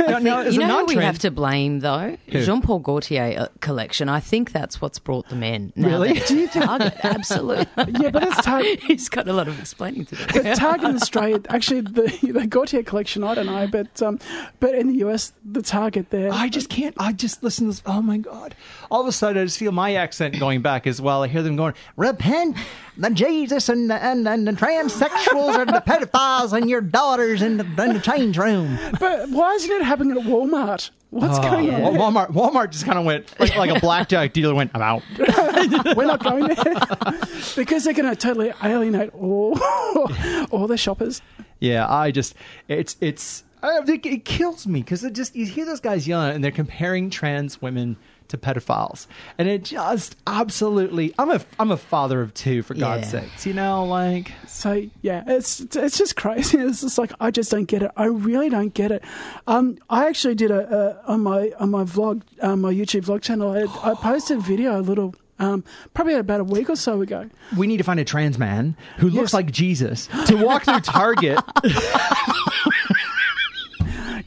no, 0.09 0.19
no, 0.19 0.43
you 0.43 0.59
know 0.59 0.67
not 0.67 0.91
who 0.91 0.97
we 0.97 1.03
have 1.03 1.19
to 1.21 1.31
blame 1.31 1.81
though? 1.81 2.17
Jean 2.29 2.61
Paul 2.63 2.81
Gaultier 2.81 3.35
uh, 3.39 3.47
collection. 3.61 4.09
I 4.09 4.21
think 4.21 4.53
that's 4.53 4.81
what's 4.81 4.99
brought 4.99 5.29
them 5.29 5.43
in. 5.43 5.73
Now 5.77 5.89
Really? 5.89 6.15
Do 6.21 6.37
you 6.39 6.47
think- 6.49 6.65
Target? 6.67 6.95
Absolutely. 7.03 7.67
Yeah, 8.01 8.11
but 8.11 8.25
it's 8.25 8.43
Target. 8.43 8.81
He's 8.83 9.09
got 9.09 9.29
a 9.29 9.33
lot 9.33 9.49
of 9.49 9.59
explaining 9.59 10.05
to 10.07 10.17
do. 10.17 10.43
But 10.43 10.57
Target 10.57 10.91
in 10.91 10.97
Australia, 10.97 11.41
actually, 11.49 11.81
the, 11.83 12.19
the 12.23 12.47
Gaultier 12.47 12.83
collection, 12.83 13.25
I 13.25 13.35
don't 13.35 13.47
know, 13.47 13.67
but 13.71 14.03
um, 14.03 14.19
but 14.61 14.75
in 14.75 14.89
the 14.89 15.07
US, 15.07 15.33
the 15.45 15.63
Target 15.63 16.11
there. 16.11 16.31
I 16.33 16.49
just 16.49 16.69
can't. 16.69 16.95
I 16.99 17.13
just 17.13 17.43
listen 17.43 17.67
to 17.67 17.71
this. 17.71 17.83
Oh 17.87 18.03
my 18.03 18.19
god! 18.19 18.55
All 18.91 19.01
of 19.01 19.07
a 19.07 19.13
sudden, 19.13 19.41
I 19.43 19.45
just 19.47 19.59
feel 19.59 19.73
my 19.73 19.95
accent 19.95 20.39
going 20.39 20.56
back 20.63 20.87
as 20.87 21.01
well. 21.01 21.23
I 21.23 21.29
hear 21.29 21.43
them 21.43 21.57
going, 21.57 21.75
Repent, 21.97 22.57
the 22.97 23.11
Jesus 23.11 23.69
and 23.69 23.91
the, 23.91 24.03
and, 24.03 24.27
and 24.27 24.47
the 24.47 24.53
transsexuals 24.53 25.59
and 25.59 25.71
the 25.71 25.83
pedophiles 25.87 26.53
and 26.53 26.69
your 26.69 26.81
daughters 26.81 27.43
in 27.43 27.57
the, 27.57 27.65
in 27.65 27.95
the 27.95 28.01
change 28.01 28.39
room. 28.39 28.79
But 28.99 29.29
why 29.31 29.55
isn't 29.55 29.71
it 29.71 29.83
happening 29.83 30.17
at 30.17 30.25
Walmart? 30.25 30.91
What's 31.11 31.39
oh, 31.39 31.43
going 31.43 31.73
on? 31.73 31.95
Walmart. 31.95 32.33
Walmart 32.33 32.71
just 32.71 32.85
kind 32.85 32.99
of 32.99 33.05
went 33.05 33.39
like, 33.39 33.57
like 33.57 33.71
a 33.71 33.81
blackjack 33.81 34.33
dealer 34.33 34.55
went. 34.55 34.73
I'm 34.75 34.83
out. 34.83 35.03
We're 35.97 36.05
not 36.05 36.23
going 36.23 36.49
there 36.49 36.65
because 37.57 37.85
they're 37.85 37.95
going 37.95 38.11
to 38.11 38.17
totally 38.17 38.53
alienate 38.63 39.15
all 39.15 39.59
all 40.51 40.67
their 40.67 40.77
shoppers. 40.77 41.23
Yeah, 41.61 41.91
I 41.91 42.11
just 42.11 42.35
it's 42.69 42.97
it's 43.01 43.45
uh, 43.63 43.83
it, 43.87 44.05
it 44.05 44.25
kills 44.25 44.67
me 44.67 44.81
because 44.81 45.05
it 45.05 45.13
just 45.13 45.35
you 45.37 45.47
hear 45.47 45.65
those 45.65 45.81
guys 45.81 46.07
yelling 46.07 46.35
and 46.35 46.45
they're 46.45 46.51
comparing 46.51 47.09
trans 47.09 47.63
women 47.63 47.97
to 48.29 48.39
pedophiles, 48.39 49.07
and 49.39 49.49
it 49.49 49.65
just 49.65 50.17
absolutely. 50.27 51.15
I'm 51.19 51.31
a 51.31 51.41
I'm 51.59 51.71
a 51.71 51.77
father 51.77 52.21
of 52.21 52.35
two 52.35 52.63
for 52.63 52.75
God's 52.75 53.13
Yeah. 53.13 53.21
sakes, 53.23 53.47
you 53.47 53.55
know, 53.55 53.85
like 53.85 54.33
So 54.47 54.87
yeah, 55.03 55.25
it's 55.27 55.61
it's 55.61 55.99
just 55.99 56.17
crazy. 56.17 56.59
It's 56.67 56.81
just 56.81 56.99
like 56.99 57.13
I 57.21 57.31
just 57.31 57.51
don't 57.51 57.65
get 57.67 57.83
it. 57.83 57.91
I 57.97 58.07
really 58.07 58.49
don't 58.49 58.73
get 58.75 58.91
it. 58.93 59.03
Um, 59.47 59.79
I 59.91 60.07
actually 60.09 60.35
did 60.35 60.51
a, 60.51 61.01
a 61.07 61.13
on 61.13 61.21
my 61.23 61.53
on 61.59 61.71
my 61.71 61.85
vlog, 61.85 62.23
um, 62.43 62.61
my 62.63 62.73
YouTube 62.73 63.03
vlog 63.05 63.23
channel. 63.23 63.51
I, 63.53 63.63
I 63.91 63.95
posted 63.95 64.39
a 64.39 64.41
video 64.41 64.79
a 64.79 64.83
little, 64.83 65.15
um, 65.39 65.65
probably 65.95 66.15
about 66.15 66.41
a 66.41 66.45
week 66.45 66.69
or 66.71 66.77
so 66.77 67.01
ago. 67.03 67.29
we 67.57 67.67
need 67.67 67.77
to 67.79 67.85
find 67.85 68.01
a 68.01 68.05
trans 68.05 68.39
man 68.39 68.77
who 68.99 69.09
looks 69.11 69.33
like 69.35 69.51
Jesus 69.53 70.09
to 70.27 70.37
walk 70.37 70.65
through 70.65 70.81
Target. 70.81 71.39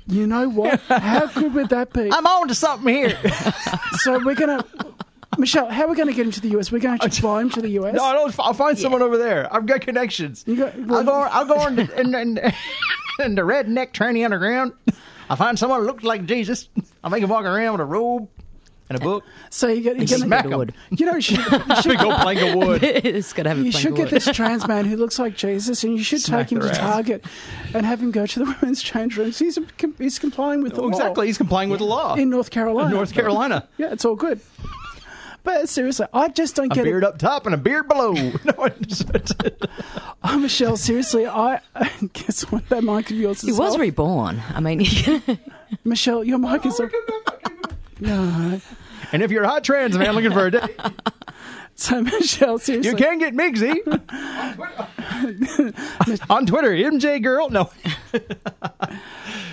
You 0.09 0.25
know 0.25 0.49
what? 0.49 0.79
How 0.81 1.27
good 1.27 1.53
would 1.53 1.69
that 1.69 1.93
be? 1.93 2.11
I'm 2.11 2.25
on 2.25 2.47
to 2.47 2.55
something 2.55 2.93
here. 2.93 3.17
so 3.99 4.17
we're 4.25 4.33
gonna, 4.33 4.65
Michelle. 5.37 5.69
How 5.69 5.83
are 5.83 5.87
we 5.87 5.95
going 5.95 6.07
to 6.07 6.13
get 6.13 6.25
him 6.25 6.31
to 6.31 6.41
the 6.41 6.57
US? 6.57 6.71
We're 6.71 6.79
going 6.79 6.97
to 6.97 7.09
fly 7.09 7.41
him 7.41 7.49
to 7.51 7.61
the 7.61 7.69
US. 7.79 7.93
No, 7.93 8.03
I 8.03 8.13
don't. 8.13 8.35
I'll 8.39 8.53
find 8.53 8.77
someone 8.77 9.03
over 9.03 9.17
there. 9.17 9.53
I've 9.53 9.67
got 9.67 9.81
connections. 9.81 10.43
I'll 10.47 10.55
go. 11.03 11.11
I'll 11.11 11.45
go 11.45 11.67
in 11.67 11.75
the, 11.75 11.99
in, 11.99 12.15
in, 12.15 12.37
in 13.19 13.35
the 13.35 13.43
redneck 13.43 13.91
tranny 13.93 14.25
underground. 14.25 14.73
I'll 15.29 15.37
find 15.37 15.59
someone 15.59 15.81
who 15.81 15.85
looks 15.85 16.03
like 16.03 16.25
Jesus. 16.25 16.69
I'll 17.03 17.11
make 17.11 17.21
him 17.21 17.29
walk 17.29 17.45
around 17.45 17.73
with 17.73 17.81
a 17.81 17.85
robe 17.85 18.29
and 18.89 18.97
a 18.99 19.02
book. 19.02 19.23
So 19.52 19.67
you 19.67 19.82
get, 19.82 19.97
And 19.97 20.10
you're 20.10 20.19
smack 20.19 20.43
gonna, 20.45 20.62
'em. 20.63 20.69
you 20.89 21.06
know, 21.06 21.15
you 21.15 21.21
should, 21.21 21.38
you 21.67 21.75
should 21.82 21.86
Big 21.89 22.02
old 22.02 22.15
plank 22.21 22.41
of 22.41 22.56
wood. 22.56 22.84
it's 22.84 23.34
got 23.34 23.43
to 23.43 23.49
have 23.49 23.60
a 23.60 23.62
You 23.63 23.71
plank 23.71 23.82
should 23.82 23.91
of 23.91 23.97
get 23.97 24.12
wood. 24.12 24.21
this 24.21 24.36
trans 24.36 24.67
man 24.67 24.86
who 24.86 24.95
looks 24.97 25.19
like 25.19 25.36
Jesus, 25.38 25.84
and 25.84 25.95
you 25.97 26.04
should 26.04 26.21
Smack 26.21 26.47
take 26.47 26.54
him 26.54 26.60
to 26.62 26.65
their 26.65 26.75
ass. 26.75 26.80
Target 26.95 27.25
and 27.73 27.86
have 27.86 28.02
him 28.02 28.12
go 28.12 28.25
to 28.25 28.39
the 28.39 28.45
women's 28.62 28.82
change 28.82 29.15
rooms. 29.17 29.38
He's 29.39 29.58
he's 29.97 30.17
complying 30.19 30.63
with 30.63 30.73
the 30.75 30.82
oh, 30.82 30.86
law. 30.86 30.89
Exactly, 30.89 31.28
he's 31.28 31.38
complying 31.38 31.69
with 31.69 31.80
the 31.80 31.86
law 31.86 32.15
in 32.15 32.30
North 32.30 32.49
Carolina. 32.52 32.89
North 32.89 33.13
Carolina. 33.13 33.67
Yeah, 33.77 33.92
it's 33.92 34.06
all 34.06 34.15
good. 34.15 34.40
But 35.42 35.69
seriously, 35.69 36.06
I 36.13 36.27
just 36.27 36.56
don't 36.58 36.67
get 36.67 36.79
A 36.79 36.83
get 36.83 36.83
beard 36.83 37.04
it. 37.04 37.08
up 37.08 37.17
top 37.17 37.46
and 37.46 37.56
a 37.56 37.58
beard 37.58 37.87
below. 37.87 38.12
No, 38.12 38.54
I 38.60 38.69
just- 38.81 39.10
Oh, 40.21 40.37
Michelle, 40.37 40.75
seriously, 40.75 41.25
I 41.27 41.62
guess 42.12 42.42
what 42.52 42.67
that 42.69 42.83
mic 42.83 43.10
of 43.10 43.15
yours 43.15 43.42
He 43.42 43.54
was 43.54 43.73
off. 43.75 43.79
reborn. 43.79 44.42
I 44.54 44.60
mean, 44.60 44.85
Michelle, 45.85 46.25
your 46.25 46.40
mic 46.40 46.65
is 46.65 46.77
oh 46.81 46.83
off. 46.85 46.92
No. 48.02 48.60
And 49.12 49.21
if 49.23 49.31
you're 49.31 49.43
a 49.43 49.47
hot 49.47 49.63
trans 49.63 49.97
man 49.97 50.13
looking 50.13 50.31
for 50.31 50.47
a 50.47 50.51
date, 50.51 50.79
So 51.75 52.01
Michelle, 52.01 52.60
seriously, 52.60 52.91
you 52.91 52.97
can 52.97 53.19
get 53.19 53.33
Megsy 53.33 53.73
on 56.29 56.45
Twitter. 56.45 56.71
MJ 56.71 57.23
girl. 57.23 57.49
No, 57.49 57.71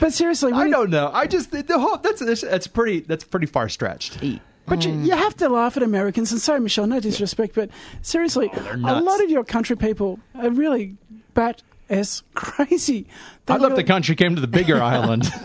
But 0.00 0.12
seriously, 0.12 0.52
I 0.52 0.68
don't 0.68 0.90
know. 0.90 1.10
I 1.12 1.26
just 1.28 1.52
the, 1.52 1.78
whole 1.78 1.98
that's 1.98 2.20
that's 2.42 2.66
pretty 2.66 3.00
that's 3.00 3.22
pretty 3.22 3.46
far 3.46 3.68
stretched. 3.68 4.18
But 4.66 4.84
you, 4.84 4.92
you 5.00 5.12
have 5.12 5.36
to 5.36 5.48
laugh 5.48 5.76
at 5.76 5.84
Americans, 5.84 6.32
and 6.32 6.40
sorry, 6.40 6.58
Michelle, 6.58 6.88
no 6.88 6.98
disrespect, 6.98 7.54
but 7.54 7.70
seriously, 8.02 8.50
oh, 8.52 8.76
a 8.84 9.00
lot 9.00 9.22
of 9.22 9.30
your 9.30 9.44
country 9.44 9.76
people 9.76 10.18
are 10.34 10.50
really 10.50 10.96
bat 11.34 11.62
s 11.88 12.24
crazy. 12.34 13.06
They 13.46 13.54
I'd 13.54 13.60
love 13.60 13.70
really- 13.72 13.84
the 13.84 13.86
country 13.86 14.16
came 14.16 14.34
to 14.34 14.40
the 14.40 14.48
bigger 14.48 14.82
island. 14.82 15.30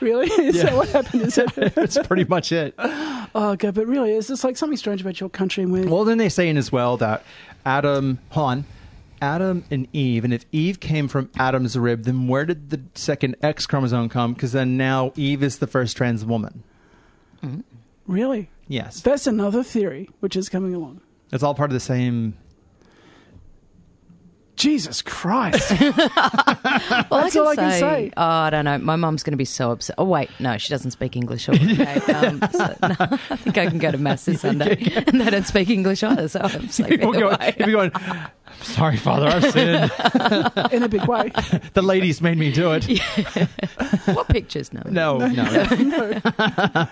Really? 0.00 0.26
Is 0.44 0.56
Yeah. 0.56 0.64
that 0.64 0.74
what 0.76 0.88
happened? 0.90 1.22
Is 1.22 1.38
it? 1.38 1.54
That's 1.74 1.98
pretty 2.06 2.24
much 2.24 2.52
it. 2.52 2.74
oh, 2.78 3.56
God, 3.58 3.74
but 3.74 3.86
really, 3.86 4.12
it's 4.12 4.28
just 4.28 4.44
like 4.44 4.56
something 4.56 4.76
strange 4.76 5.00
about 5.00 5.18
your 5.20 5.28
country. 5.30 5.62
And 5.64 5.72
we're, 5.72 5.88
Well, 5.88 6.04
then 6.04 6.18
they 6.18 6.28
say 6.28 6.48
in 6.48 6.56
as 6.56 6.70
well 6.70 6.96
that 6.98 7.24
Adam, 7.66 8.18
hold 8.30 8.46
on, 8.50 8.64
Adam 9.20 9.64
and 9.70 9.88
Eve, 9.92 10.24
and 10.24 10.32
if 10.32 10.44
Eve 10.52 10.78
came 10.78 11.08
from 11.08 11.28
Adam's 11.36 11.76
rib, 11.76 12.04
then 12.04 12.28
where 12.28 12.44
did 12.44 12.70
the 12.70 12.80
second 12.94 13.36
X 13.42 13.66
chromosome 13.66 14.08
come? 14.08 14.34
Because 14.34 14.52
then 14.52 14.76
now 14.76 15.12
Eve 15.16 15.42
is 15.42 15.58
the 15.58 15.66
first 15.66 15.96
trans 15.96 16.24
woman. 16.24 16.62
Mm-hmm. 17.42 17.60
really? 18.06 18.50
Yes, 18.68 19.00
That's 19.00 19.26
another 19.26 19.62
theory 19.64 20.10
which 20.20 20.36
is 20.36 20.48
coming 20.50 20.74
along. 20.74 21.00
it's 21.32 21.42
all 21.42 21.54
part 21.54 21.70
of 21.70 21.74
the 21.74 21.80
same. 21.80 22.34
Jesus 24.58 25.02
Christ. 25.02 25.70
well, 25.80 25.92
I 26.10 27.06
That's 27.10 27.32
can 27.32 27.40
all 27.42 27.48
I 27.48 27.54
say, 27.54 27.56
can 27.56 27.70
say. 27.80 28.12
Oh, 28.16 28.22
I 28.22 28.50
don't 28.50 28.64
know. 28.64 28.76
My 28.78 28.96
mum's 28.96 29.22
going 29.22 29.32
to 29.32 29.36
be 29.38 29.44
so 29.44 29.70
upset. 29.70 29.94
Oh, 29.98 30.04
wait, 30.04 30.28
no, 30.40 30.58
she 30.58 30.68
doesn't 30.68 30.90
speak 30.90 31.14
English. 31.16 31.48
Okay. 31.48 31.94
Um, 32.12 32.40
so, 32.52 32.74
no, 32.82 32.96
I 32.98 33.36
think 33.36 33.56
I 33.56 33.66
can 33.66 33.78
go 33.78 33.92
to 33.92 33.98
mass 33.98 34.24
this 34.24 34.40
Sunday, 34.40 34.76
and 35.06 35.20
they 35.20 35.30
don't 35.30 35.46
speak 35.46 35.70
English 35.70 36.02
either. 36.02 36.26
So 36.28 36.40
I'm 36.40 36.68
safe 36.70 36.86
either 36.90 36.98
go, 36.98 37.30
way. 37.30 37.54
going, 37.58 37.92
sorry, 38.62 38.96
Father, 38.96 39.28
I've 39.28 39.50
sinned. 39.52 40.72
In 40.72 40.82
a 40.82 40.88
big 40.88 41.04
way. 41.06 41.30
the 41.74 41.82
ladies 41.82 42.20
made 42.20 42.36
me 42.36 42.50
do 42.52 42.72
it. 42.72 42.84
what 44.14 44.28
pictures? 44.28 44.72
No, 44.72 44.82
No, 44.84 45.18
no. 45.18 46.88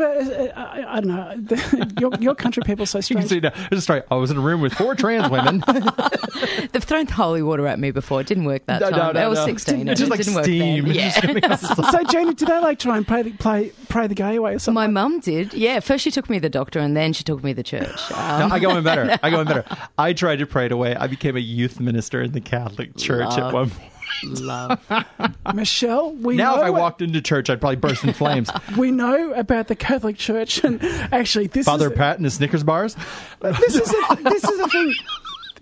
But 0.00 0.16
uh, 0.32 0.52
I, 0.56 0.96
I 0.96 1.00
don't 1.00 1.08
know. 1.08 1.90
your, 2.00 2.10
your 2.20 2.34
country 2.34 2.62
people 2.64 2.84
are 2.84 2.86
so 2.86 2.98
You 3.00 3.16
can 3.16 3.28
see 3.28 3.40
now. 3.40 3.50
There's 3.68 3.80
a 3.80 3.82
story. 3.82 4.02
I 4.10 4.14
was 4.14 4.30
in 4.30 4.38
a 4.38 4.40
room 4.40 4.60
with 4.62 4.72
four 4.72 4.94
trans 4.94 5.28
women. 5.30 5.62
They've 6.72 6.82
thrown 6.82 7.06
holy 7.06 7.42
water 7.42 7.66
at 7.66 7.78
me 7.78 7.90
before. 7.90 8.20
It 8.22 8.26
didn't 8.26 8.44
work 8.44 8.64
that 8.66 8.80
No, 8.80 8.88
no, 8.90 8.96
time. 8.96 9.14
no, 9.14 9.20
I 9.20 9.26
was 9.28 9.38
no. 9.40 9.46
16. 9.46 9.88
it 9.88 9.94
just 9.96 10.10
like 10.10 10.18
didn't 10.20 10.34
work 10.34 10.44
steam. 10.44 10.86
then. 10.86 10.96
It's 10.96 11.22
just 11.62 11.78
Yeah. 11.78 11.90
so, 11.90 12.04
Janie, 12.04 12.32
did 12.34 12.48
they 12.48 12.58
like 12.60 12.78
try 12.78 12.96
and 12.96 13.06
play, 13.06 13.22
the, 13.22 13.32
play, 13.32 13.72
pray 13.88 14.06
the 14.06 14.14
gay 14.14 14.36
away 14.36 14.54
or 14.54 14.58
something? 14.58 14.74
My 14.74 14.86
mum 14.86 15.20
did. 15.20 15.52
Yeah, 15.52 15.80
first 15.80 16.02
she 16.04 16.10
took 16.10 16.30
me 16.30 16.38
to 16.38 16.40
the 16.42 16.48
doctor, 16.48 16.78
and 16.78 16.96
then 16.96 17.12
she 17.12 17.22
took 17.24 17.44
me 17.44 17.50
to 17.52 17.56
the 17.56 17.62
church. 17.62 18.00
No, 18.10 18.16
Um, 18.16 18.52
I 18.52 18.58
go 18.58 18.74
in 18.76 18.82
better. 18.84 19.18
I 19.22 19.28
go 19.30 19.40
in 19.40 19.46
better. 19.46 19.64
I 19.98 20.12
tried 20.14 20.38
to 20.38 20.46
pray 20.46 20.66
it 20.66 20.72
away. 20.72 20.96
I 20.96 21.08
became 21.08 21.36
a 21.36 21.40
youth 21.40 21.78
minister 21.78 22.22
in 22.22 22.32
the 22.32 22.40
Catholic 22.40 22.96
Church 22.96 23.36
at 23.36 23.52
one 23.52 23.70
point. 23.70 23.89
Love. 24.24 24.80
Michelle, 25.54 26.12
we 26.12 26.36
Now, 26.36 26.56
know 26.56 26.60
if 26.62 26.66
I 26.66 26.70
walked 26.70 27.02
into 27.02 27.20
church, 27.20 27.50
I'd 27.50 27.60
probably 27.60 27.76
burst 27.76 28.04
in 28.04 28.12
flames. 28.12 28.50
we 28.76 28.90
know 28.90 29.32
about 29.32 29.68
the 29.68 29.76
Catholic 29.76 30.16
Church, 30.16 30.62
and 30.64 30.82
actually, 31.12 31.46
this 31.46 31.66
Father 31.66 31.90
is 31.90 31.96
Pat 31.96 32.16
and 32.16 32.24
his 32.24 32.34
Snickers 32.34 32.64
bars. 32.64 32.96
this 33.40 33.74
is 33.76 33.88
the, 33.88 34.20
this 34.24 34.44
is 34.44 34.58
the 34.58 34.68
thing. 34.68 34.94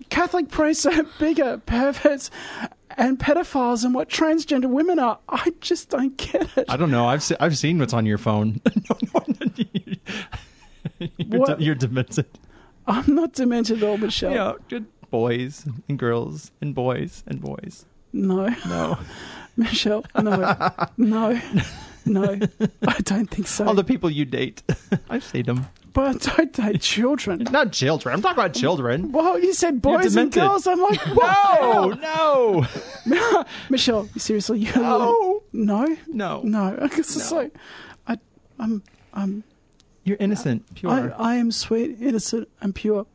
Catholic 0.09 0.49
priests 0.49 0.85
are 0.85 1.03
bigger 1.19 1.61
perverts 1.65 2.31
and 2.97 3.19
pedophiles 3.19 3.83
and 3.85 3.93
what 3.93 4.09
transgender 4.09 4.69
women 4.69 4.99
are. 4.99 5.19
I 5.29 5.53
just 5.61 5.89
don't 5.89 6.17
get 6.17 6.49
it. 6.57 6.65
I 6.67 6.77
don't 6.77 6.91
know. 6.91 7.07
I've 7.07 7.23
se- 7.23 7.37
I've 7.39 7.57
seen 7.57 7.79
what's 7.79 7.93
on 7.93 8.05
your 8.05 8.17
phone. 8.17 8.59
you're, 10.99 11.45
de- 11.45 11.57
you're 11.59 11.75
demented. 11.75 12.25
I'm 12.87 13.13
not 13.15 13.33
demented 13.33 13.83
at 13.83 13.89
all, 13.89 13.97
Michelle. 13.97 14.33
Yeah, 14.33 14.53
good 14.67 14.85
boys 15.11 15.65
and 15.87 15.99
girls 15.99 16.51
and 16.61 16.73
boys 16.73 17.23
and 17.27 17.41
boys. 17.41 17.85
No, 18.13 18.47
No, 18.67 18.97
Michelle, 19.57 20.05
no, 20.21 20.71
no, 20.97 21.41
no. 22.05 22.39
I 22.87 22.99
don't 23.01 23.29
think 23.29 23.47
so. 23.47 23.65
all 23.67 23.73
the 23.73 23.83
people 23.83 24.09
you 24.09 24.25
date. 24.25 24.63
I've 25.09 25.23
seen 25.23 25.43
them. 25.43 25.67
but 25.93 26.25
I 26.25 26.35
don't 26.35 26.53
date 26.53 26.81
children. 26.81 27.45
Not 27.51 27.71
children. 27.71 28.15
I'm 28.15 28.21
talking 28.21 28.37
about 28.37 28.53
children. 28.53 29.11
Well, 29.11 29.39
you 29.39 29.53
said 29.53 29.81
boys 29.81 30.15
and 30.15 30.31
demented. 30.31 30.41
girls. 30.41 30.65
I'm 30.67 30.81
like, 30.81 30.99
what? 31.15 31.99
No, 32.01 32.65
no, 33.05 33.45
Michelle, 33.69 34.07
seriously, 34.17 34.59
you 34.59 34.71
no, 34.75 35.41
no, 35.53 35.97
no. 36.07 36.41
no. 36.43 36.77
I 36.81 36.87
guess 36.87 36.99
it's 36.99 37.13
just 37.15 37.31
like, 37.31 37.53
I, 38.07 38.17
I'm, 38.59 38.81
I'm, 39.13 39.43
You're 40.03 40.17
innocent, 40.19 40.63
I, 40.69 40.73
pure. 40.75 41.13
I 41.17 41.35
am 41.35 41.51
sweet, 41.51 41.97
innocent, 42.01 42.47
and 42.61 42.73
pure. 42.73 43.05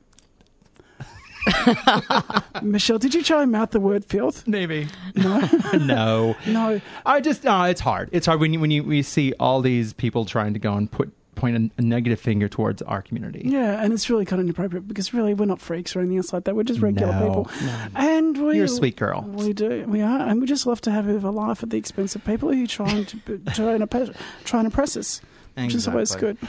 Michelle, 2.62 2.99
did 2.99 3.15
you 3.15 3.23
try 3.23 3.43
and 3.43 3.53
mouth 3.53 3.71
the 3.71 3.81
word 3.81 4.05
filth? 4.05 4.47
Maybe. 4.47 4.89
No, 5.15 5.41
no. 5.75 6.37
no. 6.47 6.81
I 7.05 7.21
just 7.21 7.45
no, 7.45 7.65
it's 7.65 7.81
hard. 7.81 8.09
It's 8.12 8.27
hard 8.27 8.41
when 8.41 8.53
you 8.53 8.61
when 8.61 8.71
you 8.71 8.83
we 8.83 9.03
see 9.03 9.33
all 9.41 9.61
these 9.61 9.93
people 9.93 10.25
trying 10.25 10.55
to 10.55 10.59
go 10.59 10.75
and 10.75 10.91
put 10.91 11.12
point 11.35 11.57
a, 11.57 11.81
a 11.81 11.83
negative 11.83 12.21
finger 12.21 12.49
towards 12.49 12.81
our 12.83 13.03
community. 13.03 13.43
Yeah, 13.45 13.83
and 13.83 13.93
it's 13.93 14.09
really 14.09 14.25
kind 14.25 14.41
of 14.41 14.47
inappropriate 14.47 14.87
because 14.87 15.12
really 15.12 15.35
we're 15.35 15.47
not 15.47 15.61
freaks 15.61 15.95
or 15.95 16.01
anything 16.01 16.19
else 16.19 16.33
like 16.33 16.45
that. 16.45 16.55
We're 16.55 16.62
just 16.62 16.81
regular 16.81 17.12
No, 17.12 17.27
people, 17.27 17.51
and 17.95 18.39
we 18.39 18.57
You're 18.57 18.67
a 18.67 18.69
sweet 18.69 18.97
girl. 18.97 19.23
We 19.23 19.53
do, 19.53 19.85
we 19.87 20.01
are, 20.01 20.21
and 20.21 20.41
we 20.41 20.47
just 20.47 20.67
love 20.67 20.81
to 20.83 20.91
have 20.91 21.07
a 21.07 21.09
bit 21.09 21.17
of 21.17 21.25
a 21.25 21.31
laugh 21.31 21.62
at 21.62 21.71
the 21.71 21.77
expense 21.77 22.15
of 22.15 22.25
people 22.25 22.53
who 22.53 22.65
are 22.65 22.69
trying 22.69 23.05
to 23.07 23.39
try 23.53 23.73
and 23.73 23.83
impress, 23.83 24.11
try 24.45 24.61
and 24.61 24.67
impress 24.67 24.97
us, 24.97 25.21
which 25.57 25.75
is 25.75 25.89
always 25.89 26.15
good. 26.15 26.37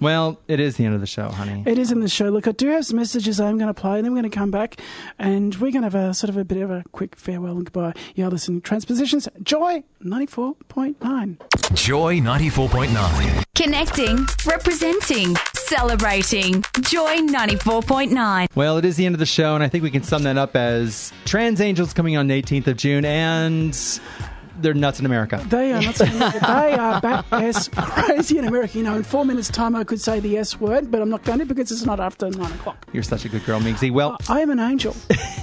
Well, 0.00 0.38
it 0.48 0.60
is 0.60 0.76
the 0.76 0.86
end 0.86 0.94
of 0.94 1.00
the 1.00 1.06
show, 1.06 1.28
honey. 1.28 1.62
It 1.66 1.76
is 1.78 1.92
in 1.92 2.00
the 2.00 2.08
show. 2.08 2.30
Look, 2.30 2.46
I 2.48 2.52
do 2.52 2.68
have 2.68 2.86
some 2.86 2.96
messages 2.96 3.38
I'm 3.40 3.58
going 3.58 3.72
to 3.72 3.78
play, 3.78 3.96
and 3.96 4.04
then 4.04 4.12
we're 4.12 4.20
going 4.20 4.30
to 4.30 4.36
come 4.36 4.50
back, 4.50 4.80
and 5.18 5.54
we're 5.56 5.72
going 5.72 5.82
to 5.82 5.90
have 5.90 5.94
a 5.94 6.14
sort 6.14 6.30
of 6.30 6.36
a 6.38 6.44
bit 6.44 6.62
of 6.62 6.70
a 6.70 6.84
quick 6.92 7.16
farewell 7.16 7.56
and 7.56 7.66
goodbye. 7.66 7.92
You're 8.14 8.30
listening 8.30 8.60
to 8.62 8.66
Transpositions, 8.66 9.28
Joy 9.42 9.82
94.9. 10.02 11.74
Joy 11.74 12.20
94.9. 12.20 13.44
Connecting, 13.54 14.26
representing, 14.46 15.36
celebrating. 15.54 16.62
Joy 16.80 17.18
94.9. 17.26 18.46
Well, 18.54 18.78
it 18.78 18.84
is 18.84 18.96
the 18.96 19.06
end 19.06 19.14
of 19.14 19.18
the 19.18 19.26
show, 19.26 19.54
and 19.54 19.62
I 19.62 19.68
think 19.68 19.82
we 19.84 19.90
can 19.90 20.02
sum 20.02 20.22
that 20.22 20.38
up 20.38 20.56
as 20.56 21.12
Trans 21.26 21.60
Angels 21.60 21.92
coming 21.92 22.16
on 22.16 22.28
the 22.28 22.40
18th 22.40 22.68
of 22.68 22.76
June, 22.78 23.04
and 23.04 23.74
they're 24.60 24.74
nuts 24.74 25.00
in 25.00 25.06
America. 25.06 25.44
They 25.48 25.72
are 25.72 25.80
nuts 25.80 25.98
saying 25.98 26.18
that. 26.18 26.32
They 26.40 26.74
are 26.74 27.00
bat 27.00 27.24
crazy 28.04 28.38
in 28.38 28.46
America. 28.46 28.78
You 28.78 28.84
know, 28.84 28.96
in 28.96 29.02
four 29.02 29.24
minutes' 29.24 29.48
time, 29.48 29.74
I 29.74 29.84
could 29.84 30.00
say 30.00 30.20
the 30.20 30.38
S 30.38 30.60
word, 30.60 30.90
but 30.90 31.00
I'm 31.02 31.10
not 31.10 31.24
going 31.24 31.38
to 31.40 31.44
because 31.44 31.70
it's 31.70 31.84
not 31.84 32.00
after 32.00 32.30
nine 32.30 32.52
o'clock. 32.52 32.86
You're 32.92 33.02
such 33.02 33.24
a 33.24 33.28
good 33.28 33.44
girl, 33.44 33.60
Megsy. 33.60 33.90
Well, 33.90 34.16
I 34.28 34.40
am 34.40 34.50
an 34.50 34.60
angel. 34.60 34.94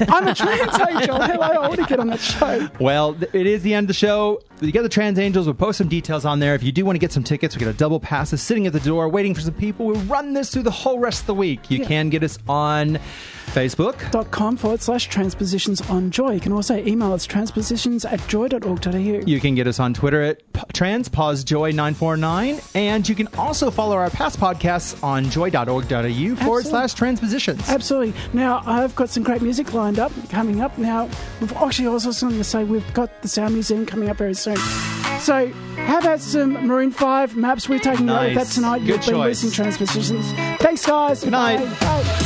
I'm 0.07 0.27
a 0.27 0.35
trans 0.35 0.79
angel. 0.89 1.21
Hello, 1.21 1.41
I 1.41 1.67
want 1.67 1.79
to 1.79 1.85
get 1.85 1.99
on 1.99 2.07
that 2.07 2.19
show. 2.19 2.69
Well, 2.79 3.17
it 3.33 3.47
is 3.47 3.63
the 3.63 3.73
end 3.73 3.85
of 3.85 3.87
the 3.89 3.93
show. 3.93 4.41
You 4.59 4.71
get 4.71 4.81
the 4.81 4.89
Trans 4.89 5.19
Angels. 5.19 5.45
We'll 5.45 5.53
post 5.53 5.77
some 5.77 5.87
details 5.87 6.25
on 6.25 6.39
there. 6.39 6.55
If 6.55 6.63
you 6.63 6.71
do 6.71 6.83
want 6.83 6.95
to 6.95 6.99
get 6.99 7.11
some 7.11 7.23
tickets, 7.23 7.55
we 7.55 7.59
got 7.63 7.69
a 7.69 7.73
double 7.77 7.99
passes 7.99 8.41
sitting 8.41 8.65
at 8.65 8.73
the 8.73 8.79
door 8.79 9.07
waiting 9.07 9.35
for 9.35 9.41
some 9.41 9.53
people. 9.53 9.85
We'll 9.85 10.01
run 10.01 10.33
this 10.33 10.51
through 10.51 10.63
the 10.63 10.71
whole 10.71 10.97
rest 10.97 11.21
of 11.21 11.27
the 11.27 11.35
week. 11.35 11.69
You 11.69 11.77
Yeah. 11.79 11.85
can 11.85 12.09
get 12.09 12.23
us 12.23 12.39
on 12.47 12.97
Facebook. 13.53 14.09
Dot 14.11 14.29
com 14.31 14.57
forward 14.57 14.81
slash 14.81 15.07
transpositions 15.07 15.79
on 15.89 16.09
joy. 16.11 16.31
You 16.33 16.39
can 16.39 16.51
also 16.53 16.75
email 16.75 17.13
us 17.13 17.25
transpositions 17.25 18.03
at 18.03 18.25
joy.org.au. 18.27 19.21
You 19.25 19.39
can 19.39 19.53
get 19.55 19.67
us 19.67 19.79
on 19.79 19.93
Twitter 19.93 20.21
at 20.23 20.53
p- 20.53 20.61
transpausejoy949. 20.73 22.75
And 22.75 23.07
you 23.07 23.13
can 23.15 23.27
also 23.37 23.69
follow 23.71 23.95
our 23.95 24.09
past 24.09 24.39
podcasts 24.39 25.01
on 25.03 25.29
joy.org.au 25.29 26.35
forward 26.43 26.65
slash 26.65 26.93
transpositions. 26.95 27.69
Absolutely. 27.69 28.13
Now, 28.33 28.63
I've 28.65 28.95
got 28.95 29.09
some 29.09 29.21
great 29.23 29.41
music 29.43 29.73
lined 29.73 29.99
up 29.99 30.11
coming 30.29 30.61
up. 30.61 30.77
Now, 30.79 31.07
we've, 31.39 31.53
actually, 31.53 31.87
also 31.87 32.11
going 32.27 32.37
to 32.37 32.43
say 32.43 32.63
we've 32.63 32.93
got 32.93 33.21
the 33.21 33.27
Sound 33.27 33.53
Museum 33.53 33.85
coming 33.85 34.09
up 34.09 34.17
very 34.17 34.33
soon. 34.33 34.46
So, 34.55 35.51
how 35.75 35.99
about 35.99 36.19
some 36.19 36.67
Maroon 36.67 36.91
5 36.91 37.35
maps? 37.35 37.67
We're 37.67 37.79
taking 37.79 38.05
note 38.05 38.29
of 38.29 38.35
that 38.35 38.47
tonight. 38.47 38.79
Good 38.79 38.87
You've 38.87 38.99
been 39.01 39.15
choice. 39.15 39.43
listening 39.43 39.51
to 39.51 39.55
Transpositions. 39.55 40.31
Thanks, 40.61 40.85
guys. 40.85 41.23
Good 41.23 41.31
night. 41.31 41.57
Bye. 41.79 42.23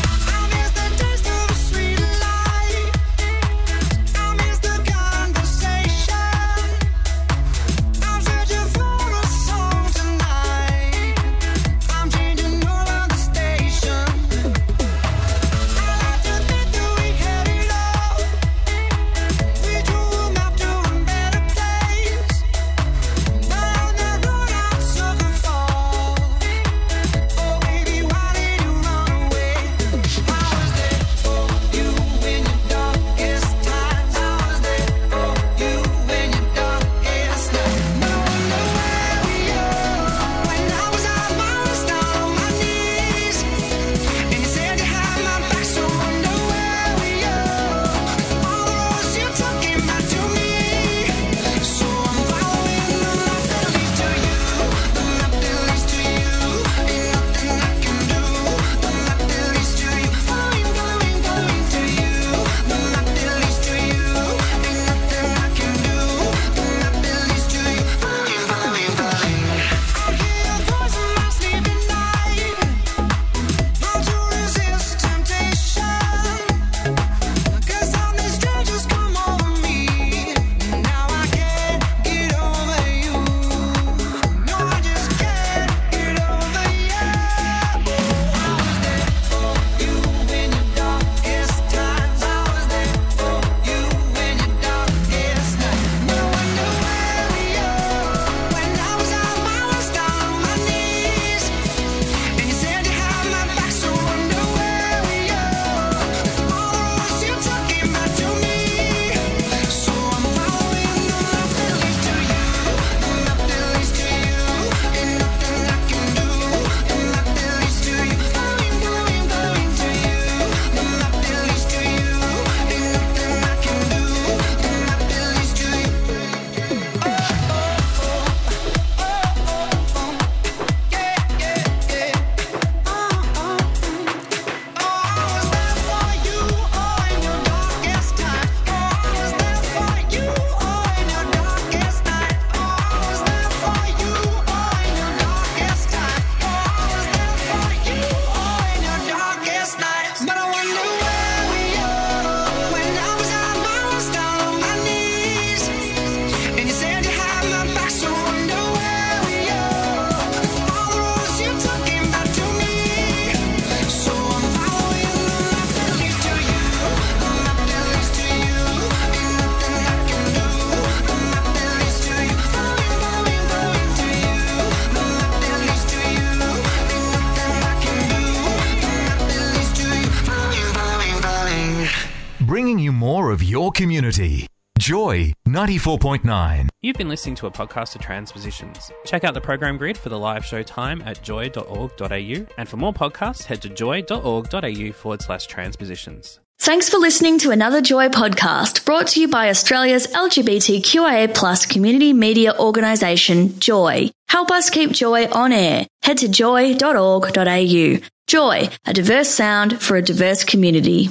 94.9. 185.82 186.70
You've 186.82 186.96
been 186.96 187.10
listening 187.10 187.34
to 187.36 187.48
a 187.48 187.52
podcast 187.52 187.96
of 187.96 188.02
Transpositions. 188.02 188.92
Check 189.04 189.24
out 189.24 189.34
the 189.34 189.42
program 189.42 189.78
grid 189.78 189.98
for 189.98 190.10
the 190.10 190.20
live 190.20 190.46
show 190.46 190.62
time 190.62 191.02
at 191.08 191.24
joy.org.au. 191.24 192.46
And 192.58 192.70
for 192.70 192.78
more 192.78 192.94
podcasts, 192.94 193.46
head 193.46 193.64
to 193.64 193.70
joy.org.au 193.70 194.92
forward 194.92 195.22
slash 195.24 195.48
transpositions. 195.48 196.40
Thanks 196.60 196.88
for 196.88 196.98
listening 196.98 197.40
to 197.40 197.50
another 197.50 197.82
Joy 197.82 198.10
podcast 198.10 198.86
brought 198.86 199.08
to 199.08 199.22
you 199.22 199.28
by 199.28 199.50
Australia's 199.50 200.06
LGBTQIA 200.06 201.34
plus 201.34 201.66
community 201.66 202.14
media 202.14 202.56
organisation, 202.60 203.60
Joy. 203.60 204.12
Help 204.30 204.52
us 204.52 204.70
keep 204.70 204.92
Joy 204.92 205.26
on 205.30 205.52
air. 205.52 205.88
Head 206.04 206.20
to 206.20 206.28
joy.org.au. 206.28 207.98
Joy, 208.28 208.70
a 208.86 208.94
diverse 208.94 209.30
sound 209.30 209.82
for 209.82 209.98
a 209.98 210.04
diverse 210.04 210.44
community. 210.44 211.10